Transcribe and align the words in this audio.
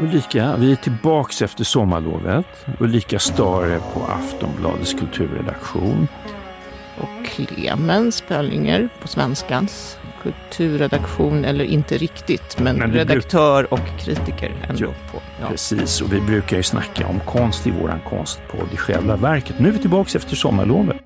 Ulrika, 0.00 0.56
vi 0.56 0.72
är 0.72 0.76
tillbaks 0.76 1.42
efter 1.42 1.64
sommarlovet. 1.64 2.46
Ulrika 2.78 3.18
Stare 3.18 3.80
på 3.94 4.02
Aftonbladets 4.02 4.94
kulturredaktion. 4.94 6.08
Och 6.98 7.26
Clemens 7.26 8.20
Pöllinger 8.28 8.88
på 9.02 9.08
Svenskans 9.08 9.98
kulturredaktion, 10.22 11.44
eller 11.44 11.64
inte 11.64 11.96
riktigt, 11.96 12.58
men, 12.60 12.76
men 12.76 12.92
redaktör 12.92 13.72
och 13.72 13.80
kritiker 13.98 14.52
ändå. 14.68 14.84
Ja, 14.84 14.90
på, 15.12 15.18
ja. 15.40 15.48
Precis, 15.48 16.00
och 16.00 16.12
vi 16.12 16.20
brukar 16.20 16.56
ju 16.56 16.62
snacka 16.62 17.06
om 17.06 17.20
konst 17.20 17.66
i 17.66 17.70
våran 17.70 18.00
konstpodd 18.08 18.68
i 18.72 18.76
själva 18.76 19.16
verket. 19.16 19.58
Nu 19.58 19.68
är 19.68 19.72
vi 19.72 19.78
tillbaks 19.78 20.16
efter 20.16 20.36
sommarlovet. 20.36 20.96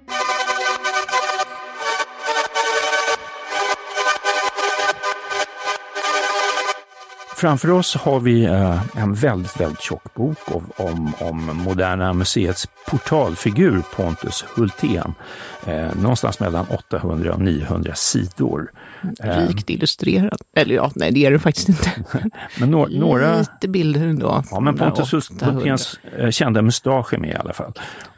Framför 7.41 7.71
oss 7.71 7.97
har 7.97 8.21
vi 8.21 8.45
eh, 8.45 8.97
en 8.97 9.15
väldigt, 9.15 9.61
väldigt 9.61 9.81
tjock 9.81 10.15
bok 10.15 10.39
om, 10.77 11.13
om 11.21 11.47
Moderna 11.65 12.13
Museets 12.13 12.69
portalfigur 12.91 13.83
Pontus 13.97 14.45
Hultén. 14.55 15.15
Eh, 15.67 15.95
någonstans 16.03 16.41
mellan 16.41 16.67
800 16.71 17.35
och 17.35 17.41
900 17.41 17.95
sidor. 17.95 18.73
Eh, 19.25 19.49
Rikt 19.49 19.71
illustrerad. 19.71 20.41
Eller 20.57 20.75
ja, 20.75 20.91
nej 20.95 21.13
det 21.13 21.27
är 21.27 21.31
det 21.31 21.39
faktiskt 21.39 21.69
inte. 21.69 21.91
men 22.59 22.71
no 22.71 22.89
några... 22.91 23.39
Lite 23.39 23.69
bilder 23.69 24.07
ändå. 24.07 24.43
Ja, 24.51 24.61
men 24.61 24.77
Pontus 24.77 25.13
Hulténs 25.13 25.99
kända 26.31 26.63
mustasch 26.63 27.15
är 27.15 27.19
med 27.19 27.31
i 27.31 27.37
alla 27.37 27.53
fall. 27.53 27.73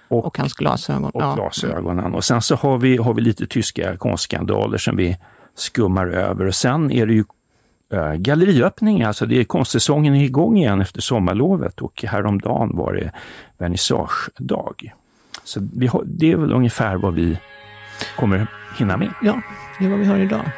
Och, 0.09 0.27
och 0.27 0.39
hans 0.39 0.55
glasögon. 0.55 1.05
Och 1.05 1.23
ja. 1.23 1.35
glasögonen. 1.35 2.15
Och 2.15 2.25
sen 2.25 2.43
så 2.43 2.57
har 2.57 2.79
vi, 2.79 2.97
har 2.97 3.15
vi 3.15 3.23
lite 3.23 3.47
tyska 3.47 3.97
konstskandaler 3.97 4.79
som 4.79 4.97
vi 4.97 5.16
skummar 5.57 6.07
över. 6.07 6.47
Och 6.47 6.55
sen 6.55 6.91
är 6.91 7.07
det 7.07 7.15
ju 7.15 7.25
galleriöppning, 8.16 9.02
alltså 9.02 9.27
det 9.27 9.41
är 9.41 9.45
konstsäsongen 9.45 10.14
är 10.14 10.24
igång 10.24 10.59
igen 10.59 10.80
efter 10.80 11.01
sommarlovet 11.01 11.80
och 11.80 12.05
häromdagen 12.09 12.76
var 12.76 12.93
det 12.93 13.12
vernissagedag. 13.59 14.95
Så 15.45 15.68
vi 15.74 15.87
har, 15.87 16.02
det 16.07 16.32
är 16.32 16.37
väl 16.37 16.52
ungefär 16.52 16.96
vad 16.96 17.15
vi 17.15 17.38
kommer 18.16 18.46
hinna 18.79 18.96
med. 18.96 19.12
Ja, 19.23 19.40
det 19.79 19.84
är 19.84 19.90
vad 19.90 19.99
vi 19.99 20.04
har 20.04 20.18
idag. 20.18 20.51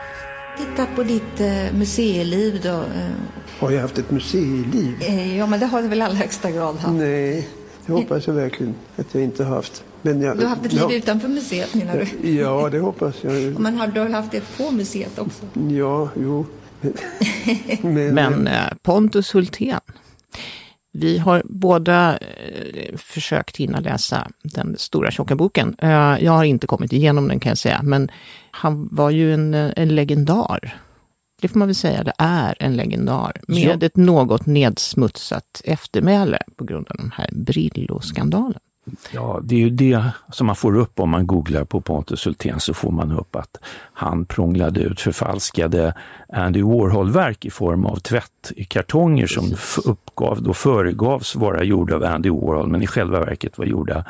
Titta 0.58 0.86
på 0.96 1.02
ditt 1.02 1.40
eh, 1.40 1.78
museiliv 1.78 2.60
då. 2.62 2.68
Eh. 2.68 3.10
Har 3.58 3.70
jag 3.70 3.80
haft 3.82 3.98
ett 3.98 4.10
museiliv? 4.10 4.94
Eh, 5.00 5.38
ja, 5.38 5.46
men 5.46 5.60
det 5.60 5.66
har 5.66 5.82
du 5.82 5.88
väl 5.88 5.98
i 5.98 6.02
allra 6.02 6.16
högsta 6.16 6.50
grad 6.50 6.76
haft? 6.76 6.94
Nej, 6.94 7.48
det 7.86 7.92
hoppas 7.92 8.26
jag 8.26 8.34
verkligen 8.34 8.74
att 8.96 9.14
jag 9.14 9.22
inte 9.22 9.44
haft. 9.44 9.84
Men 10.02 10.20
jag, 10.20 10.36
du 10.36 10.42
har 10.42 10.50
haft 10.50 10.66
ett 10.66 10.72
liv 10.72 10.82
ja, 10.88 10.92
utanför 10.92 11.28
museet 11.28 11.74
menar 11.74 12.06
du? 12.20 12.30
Ja, 12.30 12.68
det 12.72 12.78
hoppas 12.78 13.14
jag. 13.24 13.60
Men 13.60 13.76
har 13.76 13.86
du 13.86 14.00
haft 14.00 14.34
ett 14.34 14.58
på 14.58 14.70
museet 14.70 15.18
också? 15.18 15.46
Ja, 15.70 16.08
jo. 16.16 16.46
Men, 17.82 18.14
Men 18.14 18.46
eh, 18.46 18.72
Pontus 18.82 19.34
Hultén, 19.34 19.80
vi 20.92 21.18
har 21.18 21.42
båda 21.44 22.18
eh, 22.18 22.96
försökt 22.96 23.56
hinna 23.56 23.80
läsa 23.80 24.28
den 24.42 24.76
stora 24.78 25.10
tjocka 25.10 25.36
boken. 25.36 25.76
Eh, 25.78 26.16
jag 26.20 26.32
har 26.32 26.44
inte 26.44 26.66
kommit 26.66 26.92
igenom 26.92 27.28
den 27.28 27.40
kan 27.40 27.50
jag 27.50 27.58
säga, 27.58 27.80
men 27.82 28.10
han 28.50 28.88
var 28.92 29.10
ju 29.10 29.34
en, 29.34 29.54
en 29.54 29.94
legendar. 29.94 30.80
Det 31.40 31.48
får 31.48 31.58
man 31.58 31.68
väl 31.68 31.74
säga, 31.74 32.04
det 32.04 32.12
är 32.18 32.54
en 32.58 32.76
legendar 32.76 33.40
med 33.48 33.82
ja. 33.82 33.86
ett 33.86 33.96
något 33.96 34.46
nedsmutsat 34.46 35.60
eftermäle 35.64 36.38
på 36.56 36.64
grund 36.64 36.88
av 36.90 36.96
den 36.96 37.12
här 37.16 37.28
Brillo-skandalen. 37.32 38.60
Ja, 39.12 39.40
det 39.42 39.54
är 39.54 39.58
ju 39.58 39.70
det 39.70 40.04
som 40.32 40.46
man 40.46 40.56
får 40.56 40.76
upp 40.76 41.00
om 41.00 41.10
man 41.10 41.26
googlar 41.26 41.64
på 41.64 41.80
Pontus 41.80 42.26
Hultén 42.26 42.60
så 42.60 42.74
får 42.74 42.90
man 42.90 43.12
upp 43.12 43.36
att 43.36 43.56
han 43.92 44.26
prånglade 44.26 44.80
ut 44.80 45.00
förfalskade 45.00 45.94
Andy 46.32 46.62
Warhol-verk 46.62 47.44
i 47.44 47.50
form 47.50 47.86
av 47.86 47.96
tvättkartonger 47.96 49.26
som 49.26 49.52
uppgav, 49.84 50.42
då 50.42 50.54
föregavs 50.54 51.36
vara 51.36 51.64
gjorda 51.64 51.94
av 51.96 52.04
Andy 52.04 52.30
Warhol 52.30 52.68
men 52.68 52.82
i 52.82 52.86
själva 52.86 53.20
verket 53.20 53.58
var 53.58 53.64
gjorda 53.64 54.04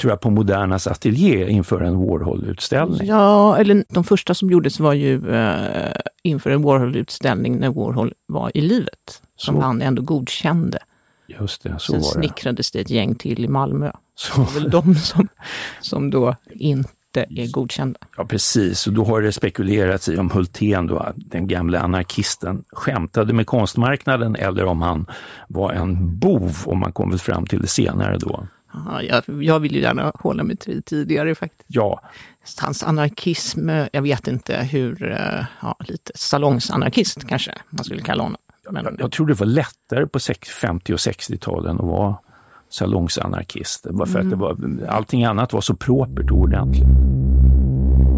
tror 0.00 0.12
jag, 0.12 0.20
på 0.20 0.30
Modernas 0.30 0.86
ateljé 0.86 1.50
inför 1.50 1.80
en 1.80 1.98
Warhol-utställning. 1.98 3.06
Ja, 3.06 3.56
eller 3.56 3.84
de 3.88 4.04
första 4.04 4.34
som 4.34 4.50
gjordes 4.50 4.80
var 4.80 4.92
ju 4.92 5.34
eh, 5.34 5.96
inför 6.22 6.50
en 6.50 6.62
Warhol-utställning 6.62 7.58
när 7.58 7.70
Warhol 7.70 8.14
var 8.26 8.50
i 8.54 8.60
livet, 8.60 9.22
som 9.36 9.54
så. 9.54 9.60
han 9.60 9.82
ändå 9.82 10.02
godkände. 10.02 10.78
Just 11.26 11.62
det, 11.62 11.74
så 11.78 11.92
Sen 11.92 12.00
var 12.00 12.08
det. 12.08 12.28
snickrades 12.28 12.70
det 12.70 12.80
ett 12.80 12.90
gäng 12.90 13.14
till 13.14 13.44
i 13.44 13.48
Malmö. 13.48 13.90
Så. 14.16 14.40
Det 14.40 14.50
är 14.50 14.60
väl 14.60 14.70
de 14.70 14.94
som, 14.94 15.28
som 15.80 16.10
då 16.10 16.36
inte 16.50 17.26
är 17.30 17.52
godkända. 17.52 18.00
Ja 18.16 18.24
precis, 18.24 18.86
och 18.86 18.92
då 18.92 19.04
har 19.04 19.22
det 19.22 19.32
spekulerats 19.32 20.08
i 20.08 20.18
om 20.18 20.30
Hultén, 20.30 20.86
då, 20.86 21.12
den 21.16 21.46
gamla 21.46 21.80
anarkisten, 21.80 22.64
skämtade 22.72 23.32
med 23.32 23.46
konstmarknaden 23.46 24.36
eller 24.36 24.64
om 24.64 24.82
han 24.82 25.06
var 25.48 25.72
en 25.72 26.18
bov, 26.18 26.56
om 26.64 26.78
man 26.78 26.92
kom 26.92 27.10
väl 27.10 27.18
fram 27.18 27.46
till 27.46 27.60
det 27.60 27.66
senare 27.66 28.18
då. 28.18 28.46
Aha, 28.74 29.02
jag, 29.02 29.22
jag 29.42 29.60
vill 29.60 29.74
ju 29.74 29.80
gärna 29.80 30.12
hålla 30.14 30.42
mig 30.42 30.56
till 30.56 30.82
tidigare 30.82 31.34
faktiskt. 31.34 31.64
Ja. 31.66 32.00
Hans 32.60 32.82
anarkism, 32.82 33.68
jag 33.68 34.02
vet 34.02 34.28
inte 34.28 34.56
hur, 34.56 35.10
eh, 35.10 35.44
ja, 35.62 35.76
lite 35.80 36.12
salongsanarkist 36.14 37.28
kanske 37.28 37.54
man 37.70 37.84
skulle 37.84 38.02
kalla 38.02 38.22
honom. 38.22 38.40
Men... 38.70 38.84
Jag, 38.84 38.96
jag 38.98 39.12
tror 39.12 39.26
det 39.26 39.34
var 39.34 39.46
lättare 39.46 40.06
på 40.06 40.18
50 40.60 40.92
och 40.92 40.98
60-talen 40.98 41.76
att 41.76 41.86
vara 41.86 42.16
salongsanarkist. 42.76 43.82
För 43.82 43.90
mm. 43.90 44.16
att 44.16 44.30
det 44.30 44.36
var, 44.36 44.56
allting 44.88 45.24
annat 45.24 45.52
var 45.52 45.60
så 45.60 45.76
propert 45.76 46.30
och 46.30 46.38
ordentligt. 46.38 46.84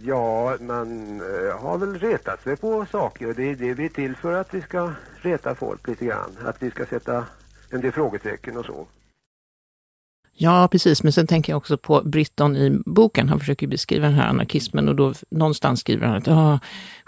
Ja, 0.02 0.56
man 0.60 1.20
eh, 1.20 1.60
har 1.60 1.78
väl 1.78 1.98
retat 1.98 2.42
sig 2.42 2.56
på 2.56 2.86
saker. 2.92 3.34
Det 3.36 3.50
är 3.50 3.56
det 3.56 3.74
vi 3.74 3.84
är 3.84 3.88
till 3.88 4.16
för 4.16 4.32
att 4.32 4.54
vi 4.54 4.60
ska 4.60 4.92
reta 5.16 5.54
folk 5.54 5.88
lite 5.88 6.04
grann. 6.04 6.36
Att 6.44 6.62
vi 6.62 6.70
ska 6.70 6.86
sätta 6.86 7.24
en 7.70 7.80
del 7.80 7.92
frågetecken 7.92 8.56
och 8.56 8.64
så. 8.64 8.86
Ja, 10.40 10.68
precis. 10.68 11.02
Men 11.02 11.12
sen 11.12 11.26
tänker 11.26 11.52
jag 11.52 11.56
också 11.56 11.78
på 11.78 12.02
Britton 12.04 12.56
i 12.56 12.80
boken. 12.86 13.28
Han 13.28 13.40
försöker 13.40 13.66
beskriva 13.66 14.06
den 14.06 14.14
här 14.14 14.26
anarkismen 14.26 14.88
och 14.88 14.96
då 14.96 15.14
någonstans 15.30 15.80
skriver 15.80 16.06
han 16.06 16.16
att 16.16 16.28
ah, 16.28 16.60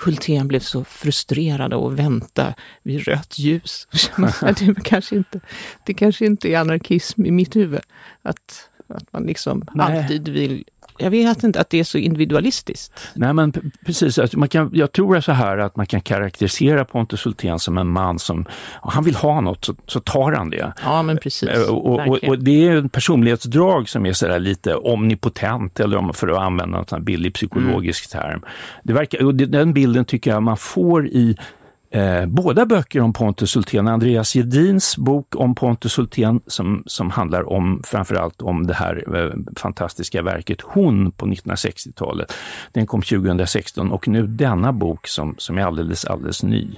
Hultén 0.05 0.49
blev 0.49 0.61
så 0.61 0.85
frustrerad 0.85 1.73
av 1.73 1.87
att 1.87 1.93
vänta 1.93 2.55
vid 2.83 3.05
rött 3.05 3.39
ljus. 3.39 3.89
det, 4.59 4.75
kanske 4.85 5.17
inte, 5.17 5.41
det 5.87 5.95
kanske 5.95 6.27
inte 6.27 6.49
är 6.49 6.59
anarkism 6.59 7.27
i 7.27 7.31
mitt 7.31 7.57
huvud. 7.57 7.81
Att, 8.23 8.71
att 8.89 9.13
man 9.13 9.23
liksom 9.23 9.65
Nej. 9.75 9.99
alltid 9.99 10.29
vill 10.29 10.65
jag 11.01 11.11
vet 11.11 11.43
inte 11.43 11.61
att 11.61 11.71
det 11.71 11.81
är 11.81 11.85
så 11.85 11.99
individualistiskt. 11.99 12.93
Nej 13.15 13.33
men 13.33 13.53
precis, 13.87 14.19
alltså 14.19 14.39
man 14.39 14.49
kan, 14.49 14.71
jag 14.73 14.93
tror 14.93 15.21
så 15.21 15.33
här 15.33 15.59
att 15.59 15.77
man 15.77 15.87
kan 15.87 16.01
karaktärisera 16.01 16.85
Pontus 16.85 17.27
Hultén 17.27 17.59
som 17.59 17.79
en 17.79 17.89
man 17.89 18.19
som, 18.19 18.47
han 18.83 19.05
vill 19.05 19.15
ha 19.15 19.41
något 19.41 19.65
så, 19.65 19.75
så 19.87 20.01
tar 20.01 20.33
han 20.33 20.51
det. 20.51 20.73
Ja 20.85 21.03
men 21.03 21.19
precis. 21.19 21.49
Eh, 21.49 21.71
och, 21.71 22.09
och, 22.09 22.25
och 22.25 22.39
det 22.39 22.69
är 22.69 22.77
en 22.77 22.89
personlighetsdrag 22.89 23.89
som 23.89 24.07
är 24.07 24.13
sådär 24.13 24.39
lite 24.39 24.75
omnipotent 24.75 25.81
eller 25.81 25.97
om, 25.97 26.15
för 26.15 26.29
att 26.29 26.39
använda 26.39 26.85
en 26.93 27.05
billig 27.05 27.35
psykologisk 27.35 28.15
mm. 28.15 28.23
term. 28.23 28.43
Det 28.83 28.93
verkar, 28.93 29.25
och 29.25 29.35
den 29.35 29.73
bilden 29.73 30.05
tycker 30.05 30.31
jag 30.31 30.43
man 30.43 30.57
får 30.57 31.07
i 31.07 31.37
Eh, 31.93 32.27
båda 32.27 32.67
böcker 32.67 33.01
om 33.01 33.13
Pontus 33.13 33.57
Hultén, 33.57 33.89
Andreas 33.89 34.35
Gedins 34.35 34.97
bok 34.97 35.37
om 35.37 35.55
Pontus 35.55 35.99
Hultén 35.99 36.41
som, 36.47 36.83
som 36.87 37.11
handlar 37.11 37.53
om 37.53 37.83
framförallt 37.85 38.43
om 38.43 38.67
det 38.67 38.75
här 38.75 39.17
eh, 39.17 39.53
fantastiska 39.57 40.23
verket 40.23 40.61
Hon 40.61 41.13
på 41.13 41.27
1960-talet. 41.27 42.33
Den 42.73 42.87
kom 42.87 43.03
2016 43.03 43.93
och 43.93 44.09
nu 44.09 44.27
denna 44.27 44.73
bok 44.73 45.07
som, 45.07 45.35
som 45.39 45.59
är 45.59 45.63
alldeles, 45.63 46.05
alldeles 46.05 46.43
ny. 46.43 46.69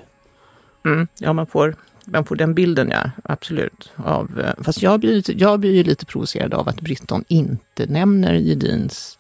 Mm, 0.85 1.09
ja, 1.19 1.33
man 1.33 1.47
får, 1.47 1.75
man 2.05 2.25
får 2.25 2.37
den 2.37 2.55
bilden, 2.55 2.91
ja, 2.91 3.11
absolut. 3.25 3.93
Av, 3.97 4.41
eh, 4.41 4.65
fast 4.65 4.83
jag 4.83 5.01
blir, 5.01 5.41
jag 5.41 5.61
blir 5.61 5.85
lite 5.85 6.07
provocerad 6.07 6.55
av 6.55 6.69
att 6.69 6.81
Britton 6.81 7.25
inte 7.29 7.87
nämner 7.87 8.35
Gedins 8.35 9.19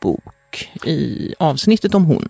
bok 0.00 0.70
i 0.84 1.34
avsnittet 1.38 1.94
om 1.94 2.04
hon. 2.04 2.28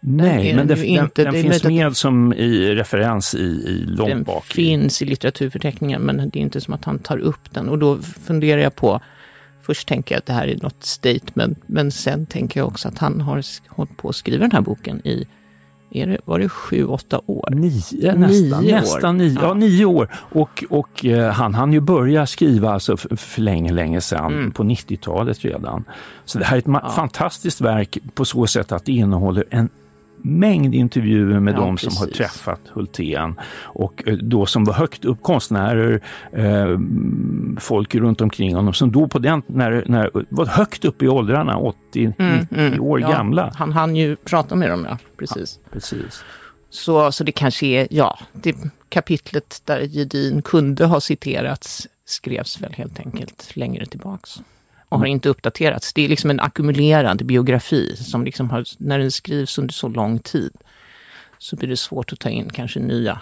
Nej, 0.00 0.54
men 0.54 0.66
det, 0.66 0.86
inte, 0.86 1.24
den, 1.24 1.34
den 1.34 1.42
finns 1.42 1.64
med 1.64 1.96
som 1.96 2.32
i 2.32 2.74
referens 2.74 3.34
i, 3.34 3.38
i 3.38 3.84
långt 3.86 4.10
den 4.10 4.22
bak. 4.22 4.44
Den 4.48 4.54
finns 4.54 5.02
i 5.02 5.04
litteraturförteckningen, 5.04 6.02
men 6.02 6.16
det 6.16 6.38
är 6.38 6.42
inte 6.42 6.60
som 6.60 6.74
att 6.74 6.84
han 6.84 6.98
tar 6.98 7.18
upp 7.18 7.54
den. 7.54 7.68
Och 7.68 7.78
då 7.78 7.98
funderar 8.02 8.60
jag 8.60 8.74
på, 8.74 9.00
först 9.62 9.88
tänker 9.88 10.14
jag 10.14 10.18
att 10.18 10.26
det 10.26 10.32
här 10.32 10.46
är 10.48 10.56
något 10.62 10.84
statement, 10.84 11.58
men 11.66 11.90
sen 11.90 12.26
tänker 12.26 12.60
jag 12.60 12.66
också 12.66 12.88
att 12.88 12.98
han 12.98 13.20
har 13.20 13.42
hållit 13.68 13.96
på 13.96 14.08
att 14.08 14.16
skriva 14.16 14.40
den 14.40 14.52
här 14.52 14.60
boken 14.60 15.06
i 15.06 15.26
är 15.90 16.06
det, 16.06 16.18
var 16.24 16.38
det 16.38 16.48
sju, 16.48 16.84
åtta 16.84 17.20
år? 17.26 17.50
Nio, 17.50 18.14
nästan, 18.14 18.64
nio 18.64 18.74
nästan 18.74 19.16
år. 19.16 19.18
Nio, 19.18 19.34
ja. 19.34 19.42
ja. 19.42 19.54
nio 19.54 19.84
år. 19.84 20.08
Och, 20.14 20.64
och 20.70 21.04
eh, 21.04 21.32
han 21.32 21.54
hann 21.54 21.72
ju 21.72 21.80
börja 21.80 22.26
skriva 22.26 22.70
alltså 22.70 22.96
för, 22.96 23.16
för 23.16 23.42
länge, 23.42 23.72
länge 23.72 24.00
sedan, 24.00 24.32
mm. 24.32 24.52
på 24.52 24.62
90-talet 24.62 25.44
redan. 25.44 25.84
Så 26.24 26.38
det 26.38 26.44
här 26.44 26.56
är 26.56 26.58
ett 26.58 26.64
ja. 26.66 26.92
fantastiskt 26.96 27.60
verk 27.60 27.98
på 28.14 28.24
så 28.24 28.46
sätt 28.46 28.72
att 28.72 28.84
det 28.84 28.92
innehåller 28.92 29.44
en 29.50 29.68
mängd 30.22 30.74
intervjuer 30.74 31.40
med 31.40 31.54
ja, 31.54 31.60
de 31.60 31.78
som 31.78 31.96
har 31.96 32.06
träffat 32.06 32.60
Hultén 32.68 33.34
och 33.62 34.02
eh, 34.06 34.14
då 34.14 34.46
som 34.46 34.64
var 34.64 34.74
högt 34.74 35.04
upp, 35.04 35.22
konstnärer, 35.22 36.00
eh, 36.32 36.78
folk 37.60 37.94
runt 37.94 38.20
omkring 38.20 38.54
honom 38.54 38.74
som 38.74 38.92
då 38.92 39.08
på 39.08 39.18
den, 39.18 39.42
när, 39.46 39.84
när, 39.86 40.10
var 40.28 40.46
högt 40.46 40.84
upp 40.84 41.02
i 41.02 41.08
åldrarna, 41.08 41.56
80-90 41.56 42.14
mm, 42.18 42.46
mm, 42.50 42.82
år 42.82 43.00
ja, 43.00 43.08
gamla. 43.08 43.52
Han 43.54 43.72
hann 43.72 43.96
ju 43.96 44.16
prata 44.16 44.56
med 44.56 44.70
dem, 44.70 44.86
ja. 44.88 44.98
Precis. 45.18 45.60
Ja, 45.64 45.70
precis. 45.72 46.24
Så, 46.70 47.12
så 47.12 47.24
det 47.24 47.32
kanske 47.32 47.66
är, 47.66 47.88
ja, 47.90 48.18
det 48.32 48.56
kapitlet 48.88 49.62
där 49.64 49.80
Gedin 49.80 50.42
kunde 50.42 50.86
ha 50.86 51.00
citerats 51.00 51.88
skrevs 52.04 52.60
väl 52.60 52.72
helt 52.72 53.00
enkelt 53.00 53.56
längre 53.56 53.86
tillbaks. 53.86 54.40
Och 54.88 54.98
har 54.98 55.06
inte 55.06 55.28
uppdaterats. 55.28 55.92
Det 55.92 56.04
är 56.04 56.08
liksom 56.08 56.30
en 56.30 56.40
ackumulerad 56.40 57.26
biografi 57.26 57.96
som 57.96 58.24
liksom 58.24 58.50
har, 58.50 58.64
när 58.78 58.98
den 58.98 59.10
skrivs 59.10 59.58
under 59.58 59.74
så 59.74 59.88
lång 59.88 60.18
tid 60.18 60.52
så 61.38 61.56
blir 61.56 61.68
det 61.68 61.76
svårt 61.76 62.12
att 62.12 62.18
ta 62.18 62.28
in 62.28 62.50
kanske 62.50 62.80
nya, 62.80 63.20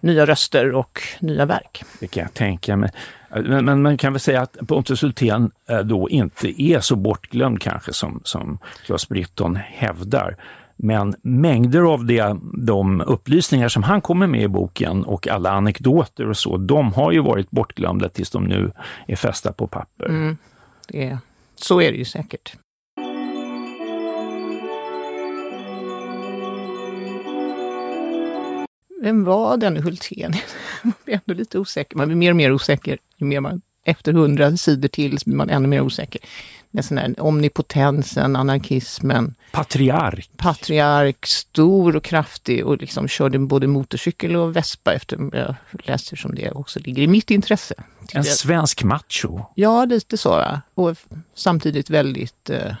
nya 0.00 0.26
röster 0.26 0.72
och 0.72 1.02
nya 1.20 1.46
verk. 1.46 1.84
Det 2.00 2.06
kan 2.06 2.22
jag 2.22 2.34
tänka 2.34 2.76
mig. 2.76 2.90
Men, 3.30 3.64
men 3.64 3.82
man 3.82 3.98
kan 3.98 4.12
väl 4.12 4.20
säga 4.20 4.42
att 4.42 4.56
Pontus 4.68 5.02
Hultén 5.02 5.50
eh, 5.68 5.78
då 5.78 6.10
inte 6.10 6.62
är 6.62 6.80
så 6.80 6.96
bortglömd 6.96 7.60
kanske 7.60 7.92
som, 7.92 8.20
som 8.24 8.58
Claes 8.84 9.08
Britton 9.08 9.56
hävdar. 9.56 10.36
Men 10.76 11.14
mängder 11.22 11.80
av 11.80 12.06
det, 12.06 12.36
de 12.66 13.00
upplysningar 13.00 13.68
som 13.68 13.82
han 13.82 14.00
kommer 14.00 14.26
med 14.26 14.42
i 14.42 14.48
boken 14.48 15.04
och 15.04 15.28
alla 15.28 15.50
anekdoter 15.50 16.28
och 16.28 16.36
så, 16.36 16.56
de 16.56 16.92
har 16.92 17.12
ju 17.12 17.20
varit 17.20 17.50
bortglömda 17.50 18.08
tills 18.08 18.30
de 18.30 18.44
nu 18.44 18.72
är 19.06 19.16
fästa 19.16 19.52
på 19.52 19.66
papper. 19.66 20.06
Mm, 20.08 20.36
det, 20.88 21.18
så 21.54 21.80
är 21.80 21.92
det 21.92 21.98
ju 21.98 22.04
säkert. 22.04 22.56
Vem 29.02 29.24
var 29.24 29.56
den 29.56 29.76
Hultén? 29.76 30.32
Man 30.82 30.92
blir 31.04 31.14
ändå 31.14 31.34
lite 31.34 31.58
osäker. 31.58 31.96
Man 31.96 32.08
blir 32.08 32.16
mer 32.16 32.30
och 32.30 32.36
mer 32.36 32.52
osäker 32.52 32.98
ju 33.16 33.26
mer 33.26 33.40
man, 33.40 33.62
efter 33.84 34.12
hundra 34.12 34.56
sidor 34.56 34.88
till, 34.88 35.18
blir 35.26 35.36
man 35.36 35.50
ännu 35.50 35.68
mer 35.68 35.80
osäker. 35.80 36.20
Med 36.76 36.84
sån 36.84 36.98
här 36.98 37.14
omnipotensen, 37.18 38.36
anarkismen. 38.36 39.34
Patriark. 39.52 40.30
Patriark, 40.36 41.26
stor 41.26 41.96
och 41.96 42.04
kraftig 42.04 42.66
och 42.66 42.76
liksom 42.78 43.08
körde 43.08 43.38
både 43.38 43.66
motorcykel 43.66 44.36
och 44.36 44.56
vespa 44.56 44.92
efter, 44.92 45.30
jag 45.32 45.54
läser 45.84 46.16
som 46.16 46.34
det 46.34 46.50
också 46.50 46.80
ligger 46.80 47.02
i 47.02 47.06
mitt 47.06 47.30
intresse. 47.30 47.74
En 48.12 48.24
svensk 48.24 48.82
macho. 48.82 49.40
Ja, 49.54 49.84
lite 49.84 50.16
så. 50.16 50.60
Och 50.74 50.96
samtidigt 51.34 51.90
väldigt 51.90 52.50
eh, 52.50 52.74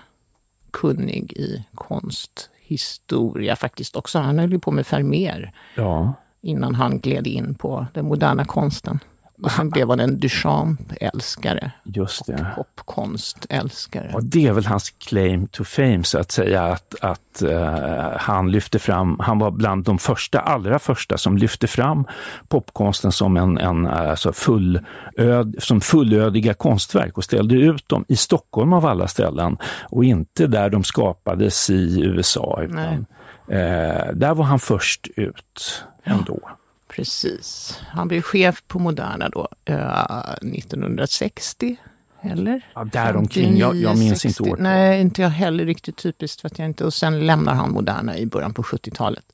kunnig 0.70 1.32
i 1.32 1.64
konsthistoria 1.74 3.56
faktiskt 3.56 3.96
också. 3.96 4.18
Han 4.18 4.38
höll 4.38 4.52
ju 4.52 4.58
på 4.58 4.70
med 4.70 4.84
Vermeer 4.90 5.52
Ja. 5.74 6.14
innan 6.42 6.74
han 6.74 7.00
gled 7.00 7.26
in 7.26 7.54
på 7.54 7.86
den 7.94 8.04
moderna 8.04 8.44
konsten. 8.44 8.98
Och 9.42 9.50
sen 9.50 9.70
blev 9.70 9.88
han 9.88 10.00
en 10.00 10.18
Duchamp-älskare. 10.18 11.70
Just 11.84 12.26
det. 12.26 12.46
Popkonst-älskare. 12.56 14.10
Och 14.14 14.24
det 14.24 14.46
är 14.46 14.52
väl 14.52 14.66
hans 14.66 14.90
claim 14.90 15.46
to 15.46 15.64
fame 15.64 16.04
så 16.04 16.18
att 16.18 16.30
säga, 16.30 16.62
att, 16.62 16.94
att 17.00 17.42
uh, 17.42 18.18
han 18.18 18.50
lyfte 18.50 18.78
fram, 18.78 19.16
han 19.20 19.38
var 19.38 19.50
bland 19.50 19.84
de 19.84 19.98
första, 19.98 20.40
allra 20.40 20.78
första 20.78 21.18
som 21.18 21.36
lyfte 21.38 21.66
fram 21.66 22.04
popkonsten 22.48 23.12
som 23.12 23.36
en, 23.36 23.58
en 23.58 23.86
alltså 23.86 24.32
fullöd, 24.32 25.54
som 25.58 25.80
fullödiga 25.80 26.54
konstverk 26.54 27.18
och 27.18 27.24
ställde 27.24 27.54
ut 27.54 27.88
dem 27.88 28.04
i 28.08 28.16
Stockholm 28.16 28.72
av 28.72 28.86
alla 28.86 29.08
ställen 29.08 29.56
och 29.82 30.04
inte 30.04 30.46
där 30.46 30.70
de 30.70 30.84
skapades 30.84 31.70
i 31.70 32.00
USA. 32.00 32.60
Utan, 32.62 32.78
uh, 32.78 34.14
där 34.14 34.34
var 34.34 34.44
han 34.44 34.58
först 34.58 35.08
ut 35.16 35.84
ändå. 36.04 36.40
Ja. 36.42 36.58
Precis. 36.96 37.78
Han 37.88 38.08
blev 38.08 38.22
chef 38.22 38.62
på 38.66 38.78
Moderna 38.78 39.28
då, 39.28 39.48
uh, 39.70 40.30
1960. 40.42 41.76
Eller? 42.22 42.66
Ja, 42.74 42.84
däromkring. 42.84 43.56
Jag, 43.56 43.76
jag 43.76 43.98
minns 43.98 44.20
60. 44.20 44.28
inte 44.28 44.50
året. 44.50 44.62
Nej, 44.62 45.00
inte 45.00 45.22
jag 45.22 45.28
heller 45.28 45.64
riktigt 45.64 45.96
typiskt. 45.96 46.40
För 46.40 46.48
att 46.48 46.58
jag 46.58 46.66
inte, 46.66 46.84
och 46.84 46.94
sen 46.94 47.26
lämnar 47.26 47.54
han 47.54 47.70
Moderna 47.70 48.18
i 48.18 48.26
början 48.26 48.54
på 48.54 48.62
70-talet. 48.62 49.24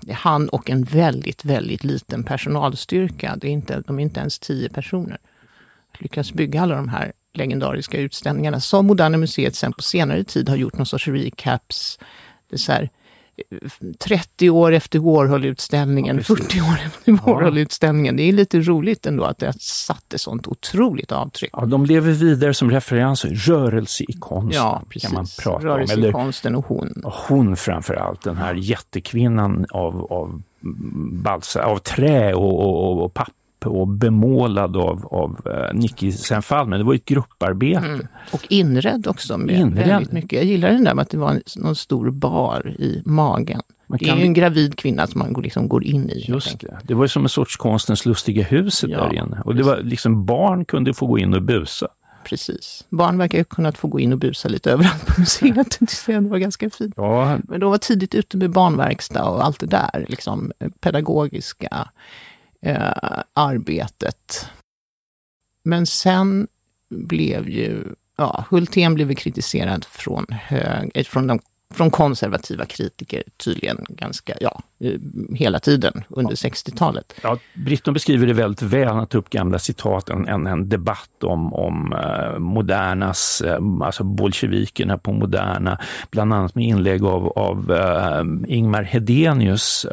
Det 0.00 0.12
är 0.12 0.16
han 0.16 0.48
och 0.48 0.70
en 0.70 0.84
väldigt, 0.84 1.44
väldigt 1.44 1.84
liten 1.84 2.24
personalstyrka. 2.24 3.36
Det 3.36 3.48
är 3.48 3.52
inte, 3.52 3.82
de 3.86 3.98
är 3.98 4.02
inte 4.02 4.20
ens 4.20 4.38
tio 4.38 4.68
personer. 4.68 5.18
Lyckas 5.98 6.32
bygga 6.32 6.62
alla 6.62 6.76
de 6.76 6.88
här 6.88 7.12
legendariska 7.32 7.98
utställningarna 7.98 8.60
som 8.60 8.86
Moderna 8.86 9.18
Museet 9.18 9.54
sen 9.54 9.72
på 9.72 9.82
senare 9.82 10.24
tid 10.24 10.48
har 10.48 10.56
gjort 10.56 10.76
någon 10.76 10.86
sorts 10.86 11.08
recaps. 11.08 11.98
Det 12.48 12.56
är 12.56 12.58
så 12.58 12.72
här, 12.72 12.90
30 13.98 14.50
år 14.50 14.72
efter 14.72 14.98
Warhol-utställningen, 14.98 16.16
ja, 16.16 16.22
40 16.22 16.60
år 16.60 16.78
efter 16.86 17.12
Warhol-utställningen. 17.12 18.16
Det 18.16 18.22
är 18.22 18.32
lite 18.32 18.60
roligt 18.60 19.06
ändå 19.06 19.24
att 19.24 19.38
det 19.38 19.60
satte 19.60 20.18
sånt 20.18 20.46
otroligt 20.46 21.12
avtryck. 21.12 21.50
Ja, 21.52 21.66
de 21.66 21.86
lever 21.86 22.12
vidare 22.12 22.54
som 22.54 22.70
referenser, 22.70 23.28
rörelse 23.28 24.04
i 24.08 24.12
konsten. 24.12 24.62
Ja, 24.62 24.82
precis. 24.88 25.10
Kan 25.10 25.14
man 25.14 25.26
prata 25.42 25.66
rörelse 25.66 25.94
om. 25.94 25.98
Eller, 25.98 26.08
i 26.08 26.12
konsten 26.12 26.54
och 26.54 26.66
hon. 26.66 27.02
Hon 27.04 27.56
framför 27.56 27.94
allt, 27.94 28.22
den 28.22 28.36
här 28.36 28.54
jättekvinnan 28.54 29.66
av, 29.70 30.12
av, 30.12 30.42
balsa, 31.12 31.64
av 31.64 31.78
trä 31.78 32.34
och, 32.34 32.60
och, 32.60 33.04
och 33.04 33.14
papper 33.14 33.43
och 33.66 33.88
bemålad 33.88 34.76
av, 34.76 35.06
av 35.06 35.40
uh, 35.46 35.78
Nicky 35.78 36.12
Senfall, 36.12 36.68
men 36.68 36.78
det 36.78 36.84
var 36.84 36.94
ett 36.94 37.04
grupparbete. 37.04 37.86
Mm. 37.86 38.06
Och 38.32 38.46
inredd 38.48 39.06
också 39.06 39.38
med 39.38 39.56
inredd. 39.56 39.88
väldigt 39.88 40.12
mycket. 40.12 40.32
Jag 40.32 40.44
gillar 40.44 40.68
den 40.68 40.84
där 40.84 40.94
med 40.94 41.02
att 41.02 41.10
det 41.10 41.18
var 41.18 41.30
en, 41.30 41.42
någon 41.56 41.76
stor 41.76 42.10
bar 42.10 42.74
i 42.78 43.02
magen. 43.04 43.60
Man 43.86 43.98
det 43.98 44.08
är 44.08 44.16
ju 44.16 44.22
en 44.22 44.34
gravid 44.34 44.78
kvinna 44.78 45.06
som 45.06 45.18
man 45.18 45.32
går, 45.32 45.42
liksom 45.42 45.68
går 45.68 45.84
in 45.84 46.10
i. 46.10 46.24
Just 46.28 46.60
det. 46.60 46.78
Det 46.82 46.94
var 46.94 47.04
ju 47.04 47.08
som 47.08 47.22
en 47.22 47.28
sorts 47.28 47.56
konstens 47.56 48.06
lustiga 48.06 48.42
huset 48.42 48.90
ja, 48.90 48.98
där 48.98 49.14
inne. 49.14 49.40
Och 49.44 49.54
det 49.54 49.62
var 49.62 49.76
liksom 49.76 50.26
barn 50.26 50.64
kunde 50.64 50.94
få 50.94 51.06
gå 51.06 51.18
in 51.18 51.34
och 51.34 51.42
busa. 51.42 51.88
Precis. 52.24 52.84
Barn 52.88 53.18
verkar 53.18 53.38
ju 53.38 53.44
kunnat 53.44 53.78
få 53.78 53.88
gå 53.88 54.00
in 54.00 54.12
och 54.12 54.18
busa 54.18 54.48
lite 54.48 54.70
överallt 54.72 55.06
på 55.06 55.20
museet. 55.20 55.78
Det 56.06 56.20
var 56.20 56.38
ganska 56.38 56.70
fint. 56.70 56.94
Ja. 56.96 57.38
Men 57.48 57.60
de 57.60 57.70
var 57.70 57.78
tidigt 57.78 58.14
ute 58.14 58.36
med 58.36 58.50
barnverkstad 58.50 59.24
och 59.24 59.44
allt 59.44 59.60
det 59.60 59.66
där, 59.66 60.06
liksom 60.08 60.52
pedagogiska 60.80 61.88
eh, 62.64 63.22
arbetet. 63.32 64.46
Men 65.62 65.86
sen 65.86 66.48
blev 66.88 67.48
ju, 67.48 67.84
ja, 68.16 68.44
Hultén 68.50 68.94
blev 68.94 69.14
kritiserad 69.14 69.84
från, 69.84 70.26
hög, 70.30 70.90
eh, 70.94 71.04
från 71.04 71.26
de 71.26 71.40
från 71.74 71.90
konservativa 71.90 72.64
kritiker 72.64 73.22
tydligen 73.44 73.86
ganska, 73.88 74.34
ja, 74.40 74.62
eh, 74.80 75.00
hela 75.34 75.58
tiden 75.58 76.04
under 76.08 76.36
ja. 76.42 76.50
60-talet. 76.50 77.14
Ja, 77.22 77.38
Britton 77.54 77.94
beskriver 77.94 78.26
det 78.26 78.32
väldigt 78.32 78.62
väl, 78.62 78.88
han 78.88 79.06
tar 79.06 79.18
upp 79.18 79.30
gamla 79.30 79.58
citat, 79.58 80.08
en, 80.08 80.28
en, 80.28 80.46
en 80.46 80.68
debatt 80.68 81.24
om, 81.24 81.54
om 81.54 81.92
uh, 81.92 82.38
Modernas, 82.38 83.42
uh, 83.46 83.58
alltså 83.82 84.04
bolsjevikerna 84.04 84.98
på 84.98 85.12
Moderna, 85.12 85.78
bland 86.10 86.34
annat 86.34 86.54
med 86.54 86.64
inlägg 86.64 87.04
av, 87.04 87.28
av 87.28 87.70
uh, 87.70 88.54
Ingmar 88.54 88.82
Hedenius, 88.82 89.86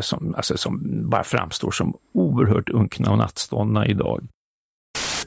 som, 0.00 0.34
alltså, 0.36 0.56
som 0.56 0.80
bara 1.10 1.24
framstår 1.24 1.70
som 1.70 1.96
oerhört 2.14 2.68
unkna 2.68 3.10
och 3.10 3.18
nattståndna 3.18 3.86
idag 3.86 4.26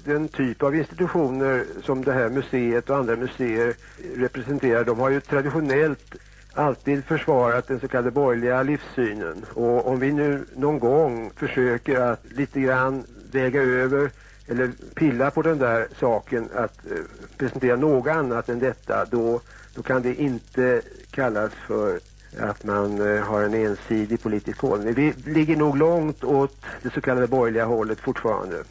den 0.09 0.27
typ 0.27 0.63
av 0.63 0.75
institutioner 0.75 1.65
som 1.83 2.03
det 2.03 2.13
här 2.13 2.29
museet 2.29 2.89
och 2.89 2.97
andra 2.97 3.15
museer 3.15 3.73
representerar, 4.15 4.83
de 4.83 4.99
har 4.99 5.09
ju 5.09 5.19
traditionellt 5.19 6.15
alltid 6.53 7.05
försvarat 7.05 7.67
den 7.67 7.79
så 7.79 7.87
kallade 7.87 8.11
borgerliga 8.11 8.63
livssynen. 8.63 9.45
Och 9.53 9.87
om 9.87 9.99
vi 9.99 10.11
nu 10.11 10.45
någon 10.55 10.79
gång 10.79 11.31
försöker 11.35 11.99
att 11.99 12.23
lite 12.31 12.59
grann 12.59 13.03
väga 13.31 13.61
över 13.61 14.11
eller 14.47 14.71
pilla 14.95 15.31
på 15.31 15.41
den 15.41 15.57
där 15.57 15.87
saken 15.99 16.49
att 16.55 16.91
eh, 16.91 16.97
presentera 17.37 17.75
något 17.75 18.07
annat 18.07 18.49
än 18.49 18.59
detta, 18.59 19.05
då, 19.05 19.41
då 19.75 19.81
kan 19.81 20.01
det 20.01 20.21
inte 20.21 20.81
kallas 21.11 21.51
för 21.67 21.99
att 22.37 22.63
man 22.63 23.15
eh, 23.15 23.23
har 23.23 23.41
en 23.41 23.53
ensidig 23.53 24.21
politisk 24.21 24.61
hållning. 24.61 24.93
Vi 24.93 25.13
ligger 25.25 25.55
nog 25.55 25.77
långt 25.77 26.23
åt 26.23 26.55
det 26.81 26.93
så 26.93 27.01
kallade 27.01 27.27
borgerliga 27.27 27.65
hållet 27.65 27.99
fortfarande. 27.99 28.63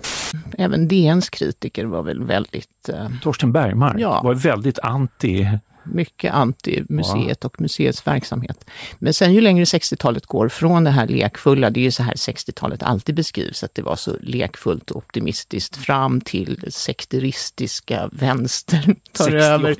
Även 0.59 0.89
DNs 0.89 1.31
kritiker 1.31 1.85
var 1.85 2.03
väl 2.03 2.25
väldigt... 2.25 2.89
Eh, 2.89 3.09
Torsten 3.23 3.53
Bergmark 3.53 3.97
ja. 3.99 4.21
var 4.25 4.35
väldigt 4.35 4.79
anti 4.79 5.49
mycket 5.93 6.35
anti 6.35 6.85
museet 6.89 7.45
och 7.45 7.61
museets 7.61 8.07
verksamhet. 8.07 8.71
Men 8.99 9.15
sen 9.15 9.35
ju 9.35 9.41
längre 9.41 9.65
60-talet 9.65 10.27
går 10.27 10.49
från 10.49 10.85
det 10.85 10.91
här 10.91 11.07
lekfulla, 11.07 11.71
det 11.71 11.81
är 11.81 11.85
ju 11.85 11.91
så 11.91 12.03
här 12.03 12.15
60-talet 12.15 12.83
alltid 12.83 13.15
beskrivs, 13.15 13.65
att 13.65 13.75
det 13.75 13.83
var 13.83 13.97
så 13.97 14.17
lekfullt 14.21 14.91
och 14.91 14.97
optimistiskt, 14.97 15.77
fram 15.77 16.21
till 16.21 16.65
sekteristiska 16.69 18.11
vänster 18.13 18.83
tar 19.13 19.25
68. 19.25 19.45
över. 19.45 19.77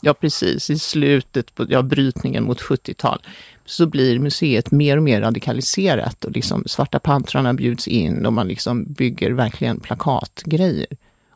Ja 0.00 0.14
precis, 0.14 0.70
i 0.70 0.78
slutet 0.78 1.54
på 1.54 1.66
ja, 1.68 1.82
brytningen 1.82 2.44
mot 2.44 2.60
70-tal 2.60 3.20
så 3.64 3.86
blir 3.86 4.18
museet 4.18 4.70
mer 4.70 4.96
och 4.96 5.02
mer 5.02 5.20
radikaliserat 5.20 6.24
och 6.24 6.32
liksom 6.32 6.62
Svarta 6.66 6.98
pantrarna 6.98 7.54
bjuds 7.54 7.88
in 7.88 8.26
och 8.26 8.32
man 8.32 8.48
liksom 8.48 8.92
bygger 8.92 9.30
verkligen 9.30 9.80
plakatgrejer. 9.80 10.86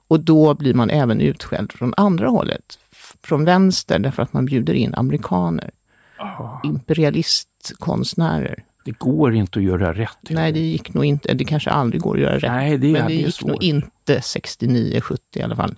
Och 0.09 0.21
då 0.21 0.55
blir 0.55 0.75
man 0.75 0.91
även 0.91 1.21
utskälld 1.21 1.73
från 1.73 1.95
andra 1.97 2.29
hållet 2.29 2.79
från 3.25 3.45
vänster 3.45 3.99
därför 3.99 4.23
att 4.23 4.33
man 4.33 4.45
bjuder 4.45 4.75
in 4.75 4.95
amerikaner. 4.95 5.71
Oh. 6.19 6.61
Imperialistkonstnärer. 6.65 8.65
Det 8.85 8.99
går 8.99 9.35
inte 9.35 9.59
att 9.59 9.65
göra 9.65 9.93
rätt. 9.93 10.19
Nej, 10.31 10.53
det 10.53 10.61
gick 10.61 10.95
nog 10.95 11.05
inte. 11.05 11.35
Det 11.35 11.45
kanske 11.45 11.71
aldrig 11.71 12.03
går 12.03 12.15
att 12.17 12.23
göra 12.23 12.35
rätt. 12.35 12.43
Nej, 12.53 12.79
det, 12.79 12.93
Men 12.93 13.07
det 13.07 13.15
gick 13.15 13.35
svårt. 13.35 13.49
nog 13.51 13.63
inte 13.63 14.23
69, 14.23 15.01
70 15.01 15.23
i 15.39 15.43
alla 15.43 15.57
fall. 15.57 15.75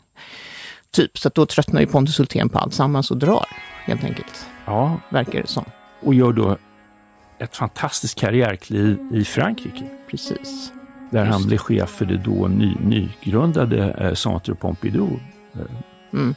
Typ, 0.90 1.18
så 1.18 1.28
att 1.28 1.34
då 1.34 1.46
tröttnar 1.46 1.80
ju 1.80 1.86
Pontus 1.86 2.18
Hultén 2.18 2.48
på 2.48 2.58
allt 2.58 2.74
sammans 2.74 3.10
och 3.10 3.16
drar 3.16 3.44
helt 3.84 4.04
enkelt. 4.04 4.46
Ja. 4.66 5.00
Verkar 5.10 5.40
det 5.42 5.48
som. 5.48 5.64
Och 6.02 6.14
gör 6.14 6.32
då 6.32 6.56
ett 7.38 7.56
fantastiskt 7.56 8.18
karriärkliv 8.20 8.98
i 9.12 9.24
Frankrike. 9.24 9.84
Precis. 10.10 10.72
Där 11.10 11.20
Just 11.24 11.32
han 11.32 11.46
blev 11.46 11.58
chef 11.58 11.90
för 11.90 12.04
det 12.04 12.16
då 12.16 12.48
ny, 12.48 12.74
nygrundade 12.84 13.90
eh, 13.90 14.14
Centre 14.14 14.54
Pompidou. 14.54 15.20
Eh, 15.54 15.60
Mm. 16.12 16.34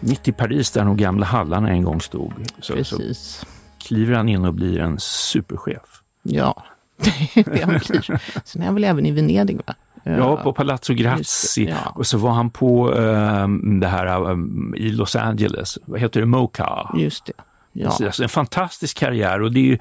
Mitt 0.00 0.28
i 0.28 0.32
Paris 0.32 0.70
där 0.70 0.84
de 0.84 0.96
gamla 0.96 1.26
hallarna 1.26 1.70
en 1.70 1.84
gång 1.84 2.00
stod. 2.00 2.32
Så, 2.60 2.62
så 2.62 2.96
Precis. 2.96 3.46
kliver 3.78 4.14
han 4.16 4.28
in 4.28 4.44
och 4.44 4.54
blir 4.54 4.78
en 4.78 4.98
superchef. 5.00 6.02
Ja, 6.22 6.64
det 6.96 7.40
är 7.40 7.50
det 7.54 7.60
han 7.60 7.80
blir. 7.88 8.20
Sen 8.44 8.62
är 8.62 8.66
han 8.66 8.74
väl 8.74 8.84
även 8.84 9.06
i 9.06 9.10
Venedig 9.10 9.60
va? 9.66 9.74
Ja, 10.04 10.36
på 10.36 10.52
Palazzo. 10.52 10.92
Just 10.92 11.54
det, 11.56 11.62
ja. 11.62 11.92
Och 11.94 12.06
så 12.06 12.18
var 12.18 12.30
han 12.30 12.50
på 12.50 12.94
ehm, 12.94 13.80
det 13.80 13.86
här 13.86 14.30
ehm, 14.30 14.74
i 14.76 14.90
Los 14.90 15.16
Angeles, 15.16 15.78
vad 15.84 16.00
heter 16.00 16.20
det, 16.20 16.26
Mocha. 16.26 16.90
Just 16.96 17.26
det. 17.26 17.32
Ja. 17.72 17.96
Alltså 18.00 18.22
en 18.22 18.28
fantastisk 18.28 18.98
karriär 18.98 19.42
och 19.42 19.52
det 19.52 19.60
är 19.60 19.64
ju, 19.64 19.78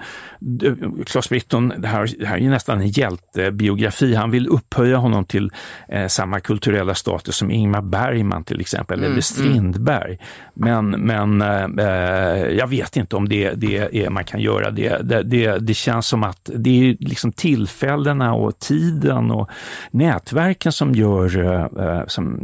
Claes 1.05 1.29
Britton, 1.29 1.73
det 1.77 1.87
här, 1.87 2.09
det 2.19 2.25
här 2.25 2.35
är 2.35 2.41
ju 2.41 2.49
nästan 2.49 2.81
en 2.81 2.87
hjältebiografi. 2.87 4.15
Han 4.15 4.31
vill 4.31 4.47
upphöja 4.47 4.97
honom 4.97 5.25
till 5.25 5.51
eh, 5.87 6.07
samma 6.07 6.39
kulturella 6.39 6.95
status 6.95 7.35
som 7.35 7.51
Ingmar 7.51 7.81
Bergman 7.81 8.43
till 8.43 8.61
exempel, 8.61 9.03
eller 9.03 9.21
Strindberg. 9.21 10.17
Men, 10.53 10.89
men 10.89 11.41
eh, 11.41 11.63
eh, 11.63 12.47
jag 12.47 12.67
vet 12.67 12.97
inte 12.97 13.15
om 13.15 13.29
det, 13.29 13.53
det 13.53 13.77
är, 13.77 14.09
man 14.09 14.23
kan 14.23 14.41
göra 14.41 14.71
det. 14.71 14.97
Det, 15.03 15.23
det. 15.23 15.57
det 15.57 15.73
känns 15.73 16.07
som 16.07 16.23
att 16.23 16.49
det 16.55 16.89
är 16.89 16.97
liksom 16.99 17.31
tillfällena 17.31 18.33
och 18.33 18.59
tiden 18.59 19.31
och 19.31 19.49
nätverken 19.91 20.71
som 20.71 20.95
gör, 20.95 21.37
eh, 21.43 21.85
eh, 21.85 22.03
som 22.07 22.39